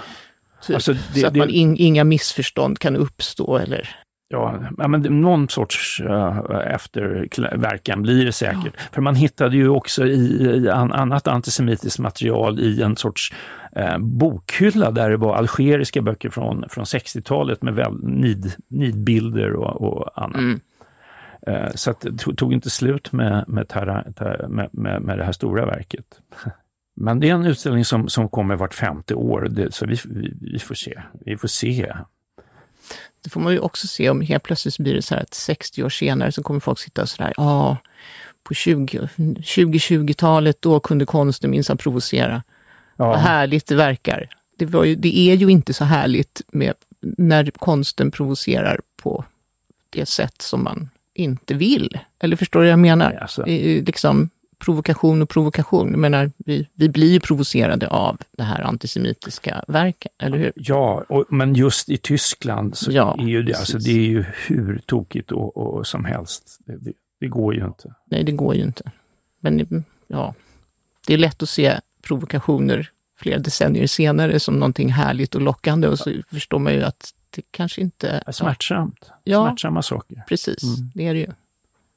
Typ, 0.67 0.75
Alltså, 0.75 0.93
det- 0.93 1.21
så 1.21 1.27
att 1.27 1.37
man 1.37 1.51
in, 1.51 1.77
inga 1.77 2.05
missförstånd 2.05 2.79
kan 2.79 2.97
uppstå. 2.97 3.57
Eller, 3.57 3.97
Ja, 4.29 4.61
ja, 4.79 4.89
men 4.89 5.03
någon 5.03 5.49
sorts 5.49 6.01
uh, 6.01 6.41
efterverkan 6.67 8.03
blir 8.03 8.25
det 8.25 8.33
säkert. 8.33 8.75
För 8.93 9.03
man 9.03 9.15
hittade 9.15 9.57
ju 9.57 9.69
också 9.69 10.07
i, 10.07 10.45
i 10.65 10.71
an, 10.71 10.93
annat 10.93 11.29
antisemitiskt 11.29 11.99
material 11.99 12.61
i 12.61 12.83
en 12.83 12.97
sorts 12.97 13.33
eh, 13.77 13.99
bokhylla 13.99 14.91
där 14.91 15.11
det 15.11 15.17
var 15.17 15.37
algeriska 15.37 16.03
böcker 16.03 16.31
från, 16.31 16.65
från 16.69 16.85
60-talet 16.85 17.63
med 17.63 17.75
väl, 17.75 17.93
nid, 18.03 18.53
nidbilder 18.69 19.53
och, 19.53 19.83
och 19.83 20.23
annat. 20.23 20.37
Mm. 20.37 20.61
Eh, 21.47 21.71
så 21.75 21.95
det 22.01 22.37
tog, 22.37 22.53
inte 22.53 22.71
slut 22.71 23.13
med, 23.13 23.45
med, 23.49 23.67
med, 24.49 24.69
med, 24.73 25.03
med 25.03 25.19
det 25.19 25.25
här 25.25 25.33
stora 25.33 25.67
verket. 25.67 26.07
Men 26.95 27.21
det 27.21 27.31
är 27.31 27.35
en 27.35 27.47
utställning 27.47 27.85
som, 27.85 28.09
som 28.09 28.29
kommer 28.29 28.57
vart 28.57 28.75
femte 28.75 29.15
år, 29.15 29.49
det, 29.51 29.75
så 29.75 29.87
vi, 29.87 29.99
vi, 30.05 30.35
vi 30.41 30.59
får 30.59 30.75
se. 30.75 31.03
Vi 31.25 31.37
får 31.37 31.49
se. 31.49 31.95
det 33.25 33.31
får 33.31 33.41
man 33.41 33.53
ju 33.53 33.59
också 33.59 33.87
se 33.87 34.11
om 34.11 34.21
helt 34.21 34.43
plötsligt 34.43 34.79
blir 34.79 34.95
det 34.95 35.03
så 35.03 35.15
här 35.15 35.23
att 35.23 35.35
60 35.35 35.83
år 35.83 35.89
senare 35.89 36.33
så 36.33 36.43
kommer 36.43 36.61
folk 36.61 36.79
sitta 36.79 37.07
så 37.07 37.23
där, 37.23 37.35
ja, 37.37 37.77
på 38.43 38.55
20 38.55 39.09
2020-talet 39.17 40.63
då 40.63 40.81
kunde 40.81 41.07
konsten 41.07 41.51
minsann 41.51 41.77
provocera. 41.77 42.43
Ja. 42.97 43.07
Vad 43.07 43.19
härligt 43.19 43.67
det 43.67 43.75
verkar. 43.75 44.29
Det, 44.57 44.87
ju, 44.87 44.95
det 44.95 45.19
är 45.19 45.35
ju 45.35 45.49
inte 45.49 45.75
så 45.75 45.85
härligt 45.85 46.43
med, 46.53 46.75
när 47.01 47.51
konsten 47.51 48.11
provocerar 48.11 48.81
på 49.03 49.25
det 49.91 50.07
sätt 50.07 50.43
som 50.43 50.65
man 50.65 50.91
inte 51.15 51.55
vill. 51.55 51.99
Eller 52.19 52.37
förstår 52.37 52.61
du 52.61 52.67
vad 52.67 52.73
jag 52.73 52.79
menar? 52.79 53.13
Alltså. 53.13 53.45
Liksom 53.47 54.31
provokation 54.59 55.23
och 55.23 55.29
provokation. 55.29 55.91
Jag 55.91 55.99
menar, 55.99 56.33
vi, 56.37 56.69
vi 56.75 56.89
blir 56.89 57.13
ju 57.13 57.21
provocerade 57.21 57.89
av 57.89 58.21
det 58.37 58.43
här 58.43 58.63
antisemitiska 58.63 59.65
verket, 59.69 60.13
eller 60.19 60.39
hur? 60.39 60.53
Ja, 60.57 61.05
och, 61.09 61.25
men 61.29 61.55
just 61.55 61.89
i 61.89 61.97
Tyskland 61.97 62.77
så 62.77 62.93
Ja, 62.93 63.17
är 63.19 63.25
ju 63.25 63.43
det, 63.43 63.55
alltså, 63.55 63.79
det 63.79 63.91
är 63.91 64.09
ju 64.09 64.25
hur 64.47 64.79
tokigt 64.87 65.33
och, 65.33 65.57
och 65.57 65.87
som 65.87 66.05
helst. 66.05 66.59
Det, 66.67 66.77
det, 66.77 66.93
det 67.21 67.27
går 67.27 67.55
ju 67.55 67.65
inte. 67.65 67.95
Nej, 68.11 68.25
det 68.25 68.33
går 68.33 68.55
ju 68.55 68.63
inte. 68.63 68.91
Men 69.41 69.85
ja, 70.07 70.35
det 71.07 71.15
är 71.15 71.19
lätt 71.19 71.43
att 71.43 71.49
se 71.49 71.81
provokationer 72.03 72.91
flera 73.17 73.39
decennier 73.39 73.87
senare 73.87 74.41
som 74.41 74.55
någonting 74.55 74.93
härligt 74.93 75.35
och 75.35 75.41
lockande 75.41 75.89
och 75.89 75.99
så 75.99 76.11
förstår 76.31 76.59
man 76.59 76.75
ju 76.75 76.83
att 76.83 77.15
det 77.31 77.43
kanske 77.51 77.81
inte... 77.81 78.23
Är 78.27 78.33
smärtsamt. 78.33 79.11
Ja. 79.25 79.47
Smärtsamma 79.47 79.83
saker. 79.83 80.25
Precis, 80.29 80.63
det 80.95 81.07
är 81.07 81.15
det 81.15 81.21
ju. 81.21 81.33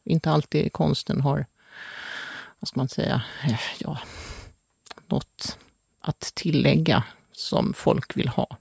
Inte 0.06 0.32
alltid 0.32 0.74
konsten 0.74 1.22
har, 1.22 1.46
vad 2.60 2.68
ska 2.68 2.80
man 2.80 2.88
säga, 2.88 3.22
eh, 3.44 3.60
ja, 3.80 4.00
något 5.08 5.58
att 6.02 6.20
tillägga 6.36 7.04
som 7.32 7.74
folk 7.74 8.18
vill 8.18 8.28
ha. 8.28 8.58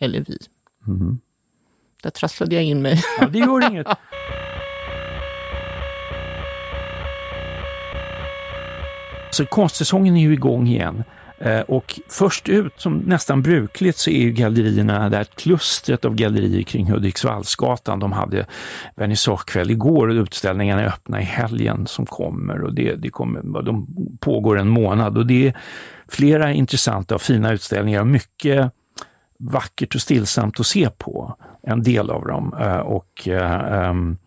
Eller 0.00 0.20
vi. 0.20 0.38
Där 2.02 2.10
trasslade 2.10 2.54
jag 2.54 2.64
in 2.64 2.82
mig. 2.82 3.02
Ja, 3.20 3.26
det 3.26 3.38
gör 3.38 3.70
inget. 3.70 3.86
Så 9.30 9.46
konstsäsongen 9.46 10.16
är 10.16 10.20
ju 10.20 10.32
igång 10.32 10.68
igen. 10.68 11.04
Eh, 11.38 11.60
och 11.60 12.00
först 12.08 12.48
ut, 12.48 12.72
som 12.76 12.98
nästan 12.98 13.42
brukligt, 13.42 13.98
så 13.98 14.10
är 14.10 14.20
ju 14.20 14.32
gallerierna, 14.32 15.08
det 15.08 15.16
här 15.16 15.24
klustret 15.24 16.04
av 16.04 16.14
gallerier 16.14 16.62
kring 16.62 16.90
Hudiksvallsgatan. 16.90 18.00
De 18.00 18.12
hade 18.12 18.46
vernissagekväll 18.96 19.70
igår 19.70 20.08
och 20.08 20.14
utställningarna 20.14 20.82
är 20.82 20.86
öppna 20.86 21.20
i 21.20 21.24
helgen 21.24 21.86
som 21.86 22.06
kommer. 22.06 22.62
Och 22.62 22.74
det, 22.74 22.94
det 22.94 23.10
kommer, 23.10 23.62
de 23.62 23.86
pågår 24.20 24.58
en 24.58 24.68
månad 24.68 25.18
och 25.18 25.26
det 25.26 25.46
är 25.46 25.56
flera 26.08 26.52
intressanta 26.52 27.14
och 27.14 27.22
fina 27.22 27.52
utställningar 27.52 28.00
och 28.00 28.06
mycket 28.06 28.72
vackert 29.38 29.94
och 29.94 30.00
stillsamt 30.00 30.60
att 30.60 30.66
se 30.66 30.90
på, 30.90 31.36
en 31.62 31.82
del 31.82 32.10
av 32.10 32.26
dem. 32.26 32.54
Eh, 32.60 32.78
och, 32.78 33.28
eh, 33.28 33.88
ehm, 33.88 34.18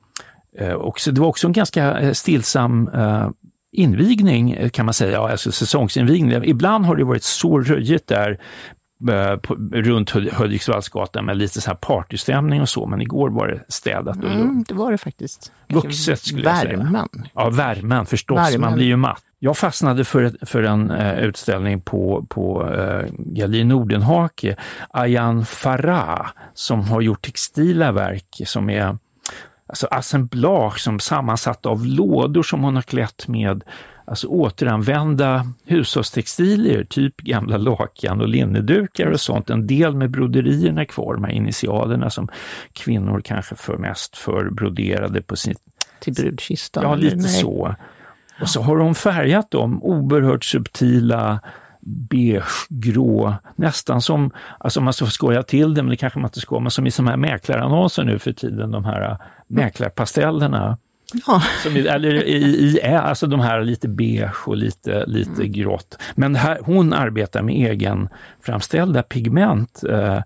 och 0.78 1.00
det 1.06 1.20
var 1.20 1.28
också 1.28 1.48
en 1.48 1.54
ganska 1.54 2.14
stillsam 2.14 2.90
invigning 3.72 4.52
eh, 4.52 4.70
kan 4.70 4.86
man 4.86 4.94
säga, 4.94 5.22
alltså 5.22 5.52
säsongsinvigning. 5.52 6.44
Ibland 6.44 6.86
har 6.86 6.96
det 6.96 7.04
varit 7.04 7.24
så 7.24 7.60
röjigt 7.60 8.08
där 8.08 8.40
eh, 9.10 9.36
på, 9.38 9.54
runt 9.72 10.12
Hud- 10.16 10.34
Hudiksvallsgatan 10.34 11.26
med 11.26 11.38
lite 11.38 11.62
så 11.62 11.70
här 11.70 11.76
partystämning 11.78 12.62
och 12.62 12.70
så, 12.70 12.86
men 12.86 13.02
igår 13.02 13.30
var 13.30 13.48
det 13.48 13.64
städat 13.68 14.18
och. 14.24 14.32
Mm, 14.32 14.64
det 14.68 14.74
var 14.74 14.92
det 14.92 14.98
faktiskt. 14.98 15.52
Vuxet 15.70 16.20
skulle 16.20 16.44
jag 16.44 16.58
säga. 16.58 16.78
Värmen. 16.78 17.10
Ja, 17.34 17.50
värmen 17.50 18.06
förstås, 18.06 18.38
Värmen. 18.38 18.62
man 18.62 18.74
blir 18.74 18.86
ju 18.86 18.96
matt. 18.96 19.24
Jag 19.40 19.58
fastnade 19.58 20.04
för, 20.04 20.46
för 20.46 20.64
en 20.64 20.92
eh, 20.92 21.20
utställning 21.20 21.82
på, 21.82 22.26
på 22.30 22.74
eh, 22.74 23.06
Galleri 23.18 23.64
Nordenhake, 23.64 24.56
Ayan 24.90 25.46
Farah, 25.46 26.28
som 26.54 26.82
har 26.82 27.02
gjort 27.02 27.22
textila 27.26 27.92
verk 27.92 28.42
som 28.46 28.70
är 28.70 28.98
alltså 29.68 29.88
assemblage 29.92 30.80
som 30.80 31.00
sammansatt 31.00 31.66
av 31.66 31.86
lådor 31.86 32.44
som 32.44 32.64
hon 32.64 32.76
har 32.76 32.82
klätt 32.82 33.28
med 33.28 33.64
alltså 34.06 34.28
återanvända 34.28 35.46
hushållstextilier, 35.66 36.84
typ 36.84 37.18
gamla 37.18 37.58
lakan 37.58 38.22
och 38.22 38.28
linnedukar 38.28 39.12
och 39.12 39.22
sånt. 39.22 39.50
En 39.50 39.68
del 39.68 39.96
med 39.96 40.12
broderierna 40.12 40.86
kvar, 40.86 41.14
de 41.14 41.24
här 41.24 41.32
initialerna 41.32 42.10
som 42.10 42.28
kvinnor 42.74 43.22
kanske 43.22 43.56
för 43.56 43.78
mest 43.78 44.18
för 44.18 44.50
broderade 44.50 45.22
på 45.22 45.36
sin 45.36 45.56
Till 46.00 46.14
brudkistan. 46.14 46.84
Ja, 46.84 46.96
lite 46.96 47.16
Nej. 47.16 47.28
så. 47.28 47.76
Och 48.42 48.50
så 48.50 48.62
har 48.62 48.78
de 48.78 48.96
färgat 48.96 49.52
dem 49.52 49.84
oerhört 49.84 50.46
subtila, 50.46 51.40
beigegrå, 51.82 53.36
nästan 53.56 54.02
som, 54.02 54.32
alltså 54.60 54.82
man 54.82 54.94
ska 54.94 55.06
skoja 55.06 55.44
till 55.44 55.74
det, 55.74 55.84
men 55.84 55.90
det 55.90 55.98
kanske 55.98 56.20
man 56.20 56.28
inte 56.28 56.40
ska, 56.40 56.60
men 56.60 56.72
som 56.72 56.88
i 56.88 56.92
sådana 56.92 57.12
här 57.12 57.18
mäklarannonser 57.18 58.04
nu 58.04 58.20
för 58.20 58.34
tiden, 58.34 58.72
de 58.72 58.86
här 58.86 59.18
mäklarpastellerna. 59.48 60.78
Ja, 61.28 61.42
Som, 61.64 61.76
eller 61.76 62.24
i, 62.24 62.36
i, 62.36 62.82
alltså 62.82 63.28
de 63.28 63.40
här 63.40 63.62
lite 63.62 63.88
beige 63.88 64.48
och 64.48 64.58
lite, 64.58 65.06
lite 65.06 65.48
grått. 65.48 65.98
Men 66.16 66.36
här, 66.36 66.60
hon 66.62 66.94
arbetar 66.94 67.42
med 67.42 67.56
egen 67.72 68.10
framställda 68.42 69.04
pigment 69.04 69.84
eh, 69.90 70.22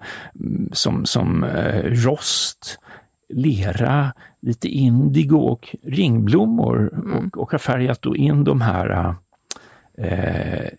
som, 0.72 1.06
som 1.06 1.44
eh, 1.44 1.84
rost, 1.84 2.80
lera, 3.34 4.14
lite 4.42 4.68
indigo 4.68 5.38
och 5.38 5.76
ringblommor 5.84 7.06
och, 7.16 7.38
och 7.38 7.52
har 7.52 7.60
färgat 7.60 8.06
in 8.16 8.44
de 8.44 8.62
här 8.62 9.16
eh, 9.98 10.70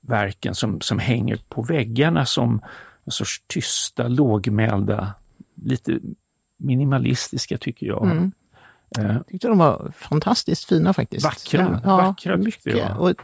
verken 0.00 0.54
som, 0.54 0.80
som 0.80 0.98
hänger 0.98 1.38
på 1.48 1.62
väggarna 1.62 2.26
som 2.26 2.60
en 3.04 3.12
sorts 3.12 3.42
tysta, 3.46 4.08
lågmälda, 4.08 5.14
lite 5.64 5.98
minimalistiska 6.58 7.58
tycker 7.58 7.86
jag. 7.86 8.02
Mm. 8.06 8.32
Eh, 8.98 9.04
jag 9.04 9.26
tyckte 9.26 9.48
de 9.48 9.58
var 9.58 9.92
fantastiskt 9.96 10.64
fina 10.64 10.92
faktiskt. 10.92 11.24
Vackra, 11.24 11.80
Ja, 11.84 11.96
vackra 11.96 12.36
tyckte 12.38 12.68
mycket. 12.68 12.84
jag. 12.88 13.00
Och, 13.00 13.14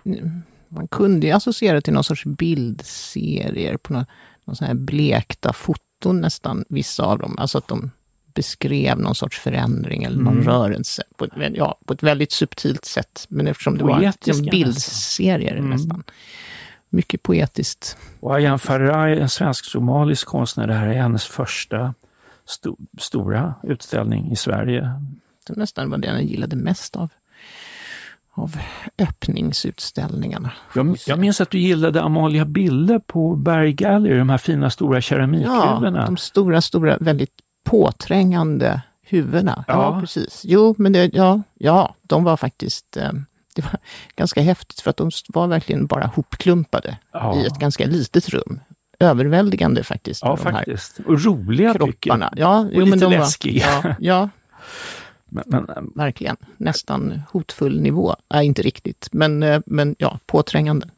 man 0.68 0.88
kunde 0.88 1.26
ju 1.26 1.32
associera 1.32 1.80
till 1.80 1.92
någon 1.92 2.04
sorts 2.04 2.24
bildserier 2.24 3.76
på 3.76 3.92
någon, 3.92 4.04
någon 4.44 4.56
sån 4.56 4.66
här 4.66 4.74
blekta 4.74 5.52
foton 5.52 6.20
nästan, 6.20 6.64
vissa 6.68 7.04
av 7.04 7.18
dem. 7.18 7.38
Alltså 7.38 7.58
att 7.58 7.68
de 7.68 7.90
beskrev 8.34 8.98
någon 8.98 9.14
sorts 9.14 9.38
förändring 9.38 10.02
eller 10.04 10.18
någon 10.22 10.32
Mm. 10.34 10.44
rörelse 10.46 11.02
på 11.16 11.24
ett, 11.24 11.32
ja, 11.54 11.78
på 11.86 11.92
ett 11.92 12.02
väldigt 12.02 12.32
subtilt 12.32 12.84
sätt. 12.84 13.26
Men 13.28 13.46
eftersom 13.46 13.78
det 13.78 13.84
var 13.84 13.96
Poetiska 13.96 14.30
liksom 14.32 14.46
bildserier 14.50 15.56
Mm. 15.56 15.70
nästan. 15.70 16.04
Mycket 16.90 17.22
poetiskt. 17.22 17.96
Och 18.20 18.34
Ayan 18.34 18.58
Farah 18.58 19.02
är 19.02 19.16
en 19.16 19.28
svensk-somalisk 19.28 20.26
konstnär. 20.26 20.66
Det 20.66 20.74
här 20.74 20.86
är 20.88 20.92
hennes 21.02 21.24
första 21.24 21.94
sto 22.46 22.76
stora 22.98 23.54
utställning 23.62 24.32
i 24.32 24.36
Sverige. 24.36 24.90
Det 25.46 25.56
nästan 25.56 25.90
var 25.90 25.98
den 25.98 26.14
jag 26.14 26.24
gillade 26.24 26.56
mest 26.56 26.96
av, 26.96 27.08
av 28.34 28.56
öppningsutställningarna. 28.98 30.52
Jag, 30.74 30.96
jag 31.06 31.18
minns 31.18 31.40
att 31.40 31.50
du 31.50 31.58
gillade 31.58 32.02
Amalia 32.02 32.44
Bille 32.44 33.00
på 33.00 33.36
Berg 33.36 33.72
Gallery, 33.72 34.18
de 34.18 34.30
här 34.30 34.38
fina 34.38 34.70
stora 34.70 34.96
Ja, 34.96 35.00
keramikhuvorna. 35.00 36.06
de 36.06 36.16
stora, 36.16 36.60
stora, 36.60 36.96
väldigt 37.00 37.32
påträngande 37.64 38.82
huvudena. 39.02 39.64
Ja, 39.68 39.74
Ja. 39.74 40.00
precis. 40.00 40.42
Jo, 40.44 40.74
men 40.78 40.92
det, 40.92 41.10
ja, 41.14 41.42
ja, 41.54 41.94
de 42.02 42.24
var 42.24 42.36
faktiskt 42.36 42.96
eh, 42.96 43.12
det 43.54 43.62
var 43.62 43.76
ganska 44.16 44.42
häftigt 44.42 44.80
för 44.80 44.90
att 44.90 44.96
de 44.96 45.10
var 45.28 45.46
verkligen 45.46 45.86
bara 45.86 46.06
hopklumpade 46.06 46.98
Ja. 47.12 47.36
i 47.36 47.46
ett 47.46 47.58
ganska 47.58 47.86
litet 47.86 48.28
rum. 48.28 48.60
Överväldigande 49.04 49.82
faktiskt. 49.82 50.22
Ja, 50.22 50.36
faktiskt. 50.36 50.98
Och 51.06 51.24
roliga 51.24 51.72
tycker 51.72 51.86
kropparna. 51.86 52.32
jag. 52.36 52.48
Ja, 52.48 52.68
jo, 52.72 52.80
men 52.80 52.90
lite 52.90 53.04
de 53.04 53.12
läskiga. 53.12 53.66
Var, 53.66 53.90
ja, 53.90 53.96
ja, 53.98 54.28
Men, 55.28 55.44
men, 55.46 55.92
verkligen. 55.94 56.36
Nästan 56.56 57.22
hotfull 57.32 57.80
nivå. 57.80 58.16
Nej, 58.30 58.46
inte 58.46 58.62
riktigt, 58.62 59.08
men, 59.12 59.42
eh, 59.42 59.60
men 59.66 59.94
ja, 59.98 60.18
påträngande. 60.26 60.88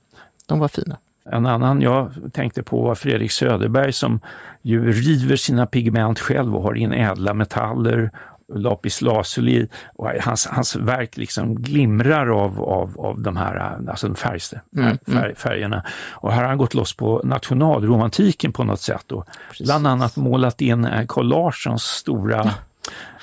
De 0.47 0.59
var 0.59 0.69
fina. 0.69 0.97
En 1.31 1.47
annan 1.47 1.81
jag 1.81 2.12
tänkte 2.33 2.62
på 2.62 2.83
var 2.83 2.95
Fredrik 2.95 3.33
Söderberg 3.33 3.92
som 3.92 4.21
ju 4.62 4.92
river 4.92 5.37
sina 5.37 5.66
pigment 5.66 6.19
själv 6.19 6.57
och 6.57 6.62
har 6.62 6.75
in 6.75 6.92
ädla 6.92 7.35
metaller, 7.35 8.11
lapis 8.55 9.03
lazuli. 9.03 9.69
Och 9.95 10.09
hans, 10.09 10.47
hans 10.47 10.77
verk 10.77 11.17
liksom 11.17 11.55
glimrar 11.55 12.27
av, 12.45 12.63
av, 12.63 13.01
av 13.01 13.21
de 13.21 13.37
här 13.37 13.79
alltså 13.91 14.15
färg, 14.15 14.41
Mm, 14.77 14.99
färg, 15.07 15.35
färgerna. 15.35 15.85
Och 16.11 16.33
här 16.33 16.43
har 16.43 16.49
han 16.49 16.59
gått 16.59 16.75
loss 16.75 16.97
på 16.97 17.21
nationalromantiken 17.25 18.53
på 18.53 18.65
något 18.65 18.81
sätt. 18.81 19.13
Och 19.13 19.27
bland 19.61 19.87
annat 19.87 20.17
målat 20.17 20.61
in 20.61 20.85
eh, 20.85 21.07
Carl 21.09 21.29
Larssons 21.29 21.83
stora 21.83 22.51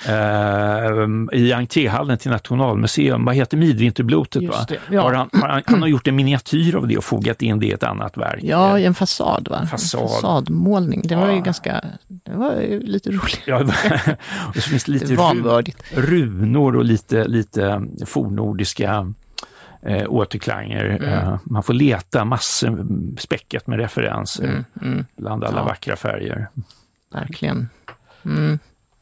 eh, 0.08 1.38
i 1.40 1.52
entréhallen 1.52 2.18
till 2.18 2.30
Nationalmuseum. 2.30 3.24
Vad 3.24 3.34
heter 3.34 3.56
Midvinterblotet? 3.56 4.42
Va? 4.48 4.64
det, 4.68 4.78
ja. 4.90 5.02
Har 5.02 5.12
han, 5.12 5.30
har 5.32 5.48
han, 5.48 5.62
han 5.66 5.80
har 5.82 5.88
gjort 5.88 6.06
en 6.08 6.16
miniatyr 6.16 6.74
av 6.74 6.88
det 6.88 6.96
och 6.96 7.04
fogat 7.04 7.42
in 7.42 7.58
det 7.60 7.66
i 7.66 7.72
ett 7.72 7.82
annat 7.82 8.16
verk. 8.16 8.40
Ja, 8.42 8.78
en 8.78 8.94
fasad 8.94 9.48
va? 9.50 9.66
Fasad. 9.66 10.00
En 10.02 10.08
fasadmålning. 10.08 11.02
Det 11.04 11.16
var 11.16 11.28
ju 11.30 11.36
Ja. 11.36 11.40
ganska, 11.42 11.84
det 12.08 12.32
var 12.32 12.52
ju 12.60 12.80
lite 12.80 13.10
roligt. 13.10 13.40
Ja, 13.46 13.60
och 14.48 14.54
så 14.56 14.60
finns 14.70 14.84
det 14.84 14.92
lite 14.92 15.14
vanvördigt. 15.14 15.82
runor 15.94 16.76
och 16.76 16.84
lite, 16.84 17.24
lite 17.28 17.82
fornnordiska 18.06 19.12
eh, 19.82 20.04
återklanger. 20.08 20.84
Mm. 20.84 21.04
Eh, 21.12 21.38
man 21.44 21.62
får 21.62 21.74
leta 21.74 22.24
massor 22.24 22.86
späckat 23.18 23.66
med 23.66 23.78
referenser 23.78 24.44
Mm, 24.44 24.64
mm, 24.82 25.04
bland 25.16 25.44
alla 25.44 25.58
Ja. 25.58 25.64
vackra 25.64 25.96
färger. 25.96 26.48
verkligen. 27.12 27.68
Mm. 28.24 28.58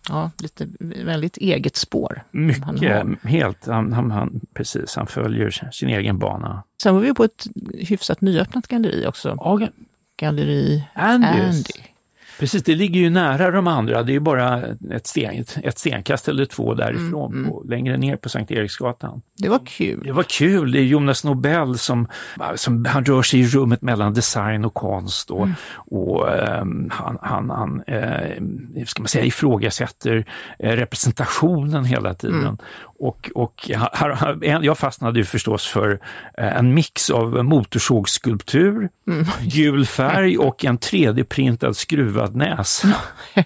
Ja, 0.09 0.31
lite 0.39 0.69
väldigt 1.05 1.37
eget 1.37 1.77
spår. 1.77 2.25
Mycket, 2.31 3.07
helt. 3.23 3.67
Han, 3.67 3.93
han, 3.93 4.11
han, 4.11 4.41
precis, 4.55 4.97
han 4.97 5.07
följer 5.07 5.71
sin 5.73 5.89
egen 5.89 6.19
bana. 6.19 6.63
Sen 6.83 6.95
var 6.95 7.03
vi 7.03 7.15
på 7.15 7.25
ett 7.25 7.47
hyfsat 7.75 8.21
nyöppnat 8.21 8.67
galleri 8.67 9.07
också. 9.07 9.37
Ja, 9.41 9.69
Galleri 10.17 10.85
Andys. 10.95 11.31
Andy. 11.33 11.92
Precis, 12.39 12.63
det 12.63 12.75
ligger 12.75 13.01
ju 13.01 13.11
nära 13.11 13.51
de 13.51 13.67
andra. 13.67 14.03
Det 14.03 14.13
är 14.13 14.15
ju 14.15 14.21
bara 14.21 14.63
ett, 14.93 15.07
sten, 15.07 15.45
ett 15.63 15.79
stenkast 15.79 16.29
eller 16.29 16.45
två 16.45 16.75
därifrån, 16.75 17.33
Mm, 17.33 17.51
På, 17.51 17.63
längre 17.69 17.97
ner 17.97 18.17
på 18.17 18.29
Sankt 18.29 18.51
Eriksgatan. 18.51 19.23
Det 19.39 19.49
var 19.49 19.61
kul. 19.67 20.01
Det 20.05 20.13
var 20.13 20.23
kul. 20.23 20.73
Det 20.73 20.79
är 20.79 20.85
Jonas 20.85 21.25
Nobel 21.25 21.79
som, 21.79 22.09
som 22.55 22.85
han 22.85 23.05
rör 23.05 23.23
sig 23.23 23.41
i 23.41 23.47
rummet 23.47 23.83
mellan 23.83 24.15
design 24.15 24.65
och 24.65 24.75
konst 24.75 25.31
och, 25.31 25.43
Mm. 25.43 25.55
och 25.75 26.33
ehm, 26.33 26.89
han, 26.93 27.19
han, 27.23 27.51
han 27.51 27.83
eh, 27.87 28.85
ska 28.87 29.03
man 29.03 29.09
säga, 29.09 29.25
ifrågasätter 29.25 30.25
eh, 30.59 30.71
representationen 30.77 31.85
hela 31.85 32.15
tiden. 32.15 32.41
Mm. 32.41 32.57
Och, 33.05 33.31
och 33.35 33.71
här, 33.75 34.39
jag 34.65 34.79
fastnade 34.79 35.19
ju 35.19 35.25
förstås 35.25 35.67
för 35.67 36.01
eh, 36.39 36.57
en 36.57 36.75
mix 36.75 37.11
av 37.11 37.45
motorsågsskulptur, 37.45 38.89
Mm. 39.07 39.25
gul 39.43 39.87
färg 39.87 40.39
och 40.39 40.65
en 40.65 40.79
3D-printad 40.79 41.73
skruvad 41.73 42.37
näsa. 42.37 42.89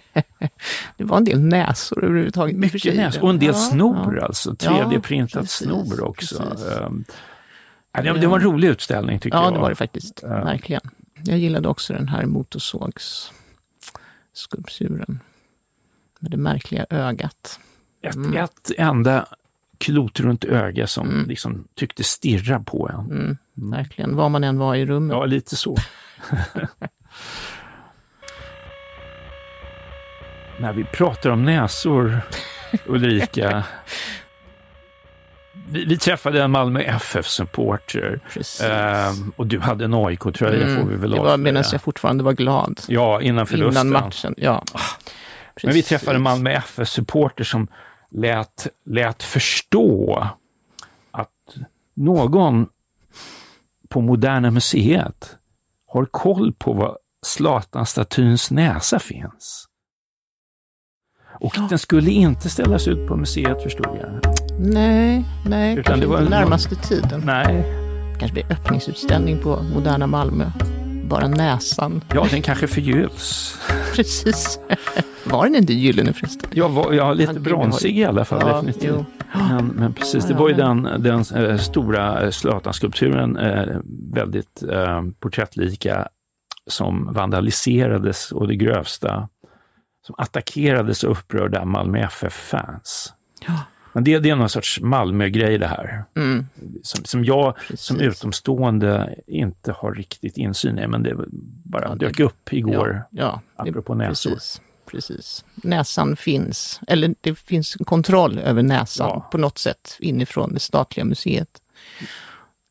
Det 0.97 1.05
var 1.05 1.17
en 1.17 1.25
del 1.25 1.41
näsor 1.41 2.05
överhuvudtaget. 2.05 2.57
Mycket 2.57 2.83
sig. 2.83 2.97
näs 2.97 3.17
och 3.19 3.31
en 3.31 3.39
del 3.39 3.49
Ja, 3.49 3.55
snor 3.55 4.17
ja. 4.17 4.25
alltså. 4.27 4.57
Ja, 4.59 4.71
3D-printat 4.71 5.41
precis, 5.41 5.67
snor 5.67 6.05
också. 6.05 6.43
precis. 6.51 6.67
Ehm, 6.67 7.05
ja, 7.93 8.13
det, 8.15 8.27
var 8.27 8.39
en 8.39 8.45
rolig 8.45 8.69
utställning 8.69 9.19
tycker 9.21 9.39
Ja, 9.39 9.45
jag. 9.45 9.55
det 9.55 9.59
var 9.59 9.71
det 9.71 9.77
faktiskt. 9.77 10.21
Ja. 10.23 10.29
Verkligen. 10.29 10.83
Jag 11.25 11.39
gillade 11.39 11.69
också 11.69 11.93
den 11.93 12.09
här 12.09 12.27
motorsågsskulpturen. 12.27 15.21
Med 16.21 16.31
det 16.31 16.37
märkliga 16.37 16.87
ögat. 16.91 17.61
Ett, 18.03 18.15
Mm. 18.15 18.37
ett 18.37 18.71
enda 18.79 19.27
klotrunt 19.79 20.45
öga 20.45 20.87
som 20.87 21.25
liksom 21.29 21.65
tyckte 21.79 22.05
stirra 22.05 22.61
på 22.61 22.91
en. 22.93 23.01
Mm, 23.19 23.37
Verkligen, 23.55 24.17
var 24.17 24.29
man 24.29 24.45
än 24.45 24.59
var 24.59 24.75
i 24.75 24.87
rummet. 24.87 25.15
Ja, 25.17 25.25
lite 25.25 25.57
så. 25.57 25.77
När 30.61 30.73
vi 30.73 30.85
pratar 30.85 31.31
om 31.31 31.45
näsor, 31.45 32.21
Ulrika. 32.87 33.65
Vi, 35.69 35.85
vi 35.85 35.99
träffade 35.99 36.43
en 36.43 36.51
Malmö 36.51 36.81
FF-supporter 36.81 38.21
Precis. 38.33 38.61
ehm, 38.61 39.33
och 39.37 39.47
du 39.47 39.61
hade 39.61 39.85
en 39.85 39.95
AIK-tröja, 39.95 40.77
får 40.77 40.85
vi 40.89 40.97
väl 40.97 41.11
det 41.11 41.21
var 41.21 41.37
medan 41.37 41.65
jag 41.73 41.81
fortfarande 41.83 42.25
var 42.25 42.33
glad. 42.33 42.81
Ja, 42.89 43.23
innan 43.23 43.47
förlusten. 43.47 43.87
Innan 43.87 44.03
matchen, 44.05 44.35
ja. 44.37 44.65
Men 44.73 44.83
vi 45.63 45.67
Precis. 45.69 45.89
träffade 45.89 46.17
en 46.17 46.23
Malmö 46.23 46.51
FF-supporter 46.51 47.45
som 47.45 47.69
lät, 48.11 48.67
lät 48.85 49.23
förstå 49.23 50.29
att 51.11 51.57
någon 51.95 52.67
på 53.89 54.01
Moderna 54.01 54.51
Museet 54.51 55.37
har 55.87 56.05
koll 56.05 56.53
på 56.53 56.73
var 56.73 56.99
Zlatan-statyns 57.27 58.51
näsa 58.51 58.99
finns. 58.99 59.67
Och 61.41 61.55
den 61.69 61.79
skulle 61.79 62.11
inte 62.11 62.51
ställas 62.51 62.89
ut 62.89 63.09
på 63.09 63.17
museet 63.17 63.63
förstod 63.63 63.97
jag. 64.01 64.21
Nej, 64.59 65.25
nej, 65.47 65.73
Utan 65.73 65.85
kanske 65.85 66.01
det 66.01 66.07
var 66.07 66.19
inte 66.19 66.31
närmaste 66.31 66.75
tiden. 66.75 67.23
Nej, 67.25 67.65
kanske 68.19 68.33
blir 68.33 68.53
öppningsutställning 68.53 69.43
på 69.43 69.63
Moderna 69.63 70.07
Malmö. 70.07 70.51
Bara 71.09 71.29
näsan. 71.29 72.05
ja 72.15 72.27
den 72.31 72.43
kanske 72.43 72.67
förgylls. 72.67 73.59
Precis. 73.95 74.61
Var 75.25 75.45
den 75.45 75.55
inte 75.55 75.73
gyllene 75.73 76.13
förresten? 76.13 76.51
Jag 76.53 76.69
var 76.69 76.93
ja, 76.93 77.13
lite 77.13 77.33
gud, 77.33 77.43
bronsig 77.43 77.99
i 77.99 78.05
alla 78.05 78.25
fall, 78.25 78.41
Ja, 78.41 78.55
definitivt. 78.55 79.07
Men, 79.35 79.67
men 79.67 79.95
precis, 79.95 80.25
det 80.25 80.35
var 80.35 80.49
ju 80.49 80.55
den, 80.55 80.83
den 80.83 81.21
eh, 81.21 81.57
stora 81.57 82.23
eh, 82.23 82.31
Zlatan-skulpturen, 82.31 83.37
eh, 83.37 83.77
väldigt 84.13 84.63
eh, 84.63 85.03
porträttlika, 85.21 86.09
som 86.71 87.13
vandaliserades 87.13 88.33
och 88.33 88.49
det 88.49 88.57
grövsta, 88.57 89.29
som 90.07 90.15
attackerades 90.19 91.05
och 91.05 91.11
upprörda 91.11 91.65
Malmö 91.65 91.99
FF-fans. 91.99 93.13
Ja. 93.47 93.55
Men 93.97 94.05
det, 94.05 94.19
det 94.19 94.31
är 94.31 94.37
någon 94.37 94.49
sorts 94.49 94.81
Malmö-grej 94.81 95.59
det 95.59 95.67
här, 95.67 96.05
Mm, 96.17 96.47
som, 96.83 97.05
som 97.05 97.25
jag 97.25 97.57
precis. 97.57 97.81
som 97.81 98.01
utomstående 98.01 99.15
inte 99.27 99.73
har 99.73 99.93
riktigt 99.95 100.37
insyn 100.37 100.79
i, 100.79 100.87
men 100.87 101.03
det 101.03 101.15
bara 101.65 101.83
Ja, 101.85 101.95
det- 101.95 102.07
dök 102.07 102.21
upp 102.21 102.53
igår, 102.53 103.03
Ja, 103.11 103.43
ja 103.57 103.65
det, 103.65 103.71
apropå 103.71 103.95
näsor. 103.95 104.31
precis, 104.31 104.61
precis. 104.91 105.45
Näsan 105.55 106.17
finns, 106.17 106.81
eller 106.89 107.15
det 107.21 107.35
finns 107.39 107.75
kontroll 107.75 108.39
över 108.39 108.63
näsan 108.63 109.09
Ja. 109.09 109.29
på 109.33 109.39
något 109.39 109.59
sätt 109.59 109.97
inifrån 110.01 110.55
det 110.55 110.61
statliga 110.61 111.05
museet. 111.05 111.49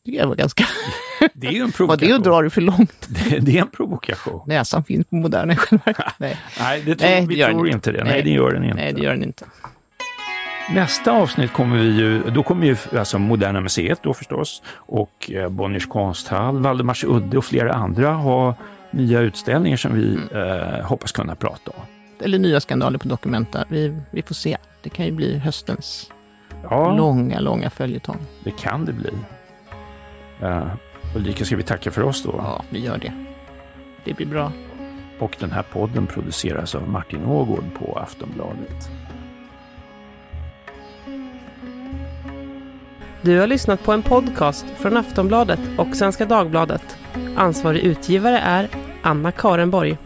Det 0.05 0.25
var 0.25 0.35
ganska... 0.35 0.65
Det 1.33 1.47
är 1.47 1.51
ju 1.51 1.59
en 1.59 1.65
Var 1.65 1.71
provokation. 1.71 2.09
det 2.09 2.15
att 2.15 2.23
dra 2.23 2.41
det 2.41 2.49
för 2.49 2.61
långt? 2.61 3.07
Det, 3.29 3.39
det 3.39 3.57
är 3.57 3.61
en 3.61 3.69
provokation. 3.69 4.41
Näsan 4.47 4.83
finns 4.83 5.07
på 5.07 5.15
Moderna 5.15 5.53
i 5.53 5.55
själva. 5.55 5.93
Nej. 6.17 6.37
Nej, 6.59 6.81
det 6.85 6.95
tror, 6.95 7.09
Nej, 7.09 7.21
det 7.21 7.27
vi 7.27 7.43
tror 7.43 7.67
inte. 7.67 7.75
inte 7.75 7.91
det. 7.91 8.03
Nej, 8.03 8.13
Nej. 8.13 8.23
det 8.23 8.29
gör 8.29 8.51
den 8.53 8.63
inte. 8.63 8.75
Nej, 8.75 8.93
det 8.93 9.01
gör 9.01 9.11
den 9.13 9.23
inte. 9.23 9.45
Nästa 10.69 11.11
avsnitt 11.11 11.53
kommer 11.53 11.77
vi 11.77 11.85
ju, 11.85 12.23
då 12.29 12.43
kommer 12.43 12.65
ju 12.67 12.77
alltså 12.97 13.19
Moderna 13.19 13.61
Museet 13.61 13.99
då 14.03 14.13
förstås 14.13 14.63
och 14.75 15.31
eh, 15.31 15.49
Bonniers 15.49 15.87
konsthall, 15.87 16.59
Valdemarsudde 16.59 17.37
och 17.37 17.45
flera 17.45 17.73
andra 17.73 18.13
ha 18.13 18.55
nya 18.91 19.19
utställningar 19.19 19.77
som 19.77 19.93
vi 19.93 20.19
eh, 20.31 20.85
hoppas 20.85 21.11
kunna 21.11 21.35
prata 21.35 21.71
om. 21.71 21.81
Eller 22.21 22.39
nya 22.39 22.59
skandaler 22.59 22.99
på 22.99 23.07
Documenta. 23.07 23.65
Vi, 23.69 23.97
vi 24.11 24.21
får 24.21 24.35
se. 24.35 24.57
Det 24.81 24.89
kan 24.89 25.05
ju 25.05 25.11
bli 25.11 25.37
höstens 25.37 26.11
Ja, 26.69 26.95
långa, 26.95 27.39
långa 27.39 27.69
följetong. 27.69 28.17
det 28.43 28.51
kan 28.51 28.85
det 28.85 28.93
bli. 28.93 29.09
Uh, 30.43 30.67
Ulrika, 31.15 31.45
ska 31.45 31.55
vi 31.55 31.63
tacka 31.63 31.91
för 31.91 32.01
oss 32.01 32.23
då? 32.23 32.33
Ja, 32.37 32.63
vi 32.69 32.79
gör 32.79 32.97
det. 32.97 33.13
Det 34.05 34.13
blir 34.13 34.25
bra. 34.27 34.51
Och 35.19 35.35
den 35.39 35.51
här 35.51 35.63
podden 35.63 36.07
produceras 36.07 36.75
av 36.75 36.89
Martin 36.89 37.25
Ågård 37.25 37.63
på 37.79 37.99
Aftonbladet. 37.99 38.89
Du 43.25 43.39
har 43.39 43.47
lyssnat 43.47 43.83
på 43.83 43.91
en 43.91 44.03
podcast 44.03 44.65
från 44.77 44.97
Aftonbladet 44.97 45.59
och 45.77 45.95
Svenska 45.95 46.25
Dagbladet. 46.25 46.97
Ansvarig 47.35 47.83
utgivare 47.83 48.39
är 48.39 48.69
Anna 49.03 49.31
Karenborg. 49.31 49.97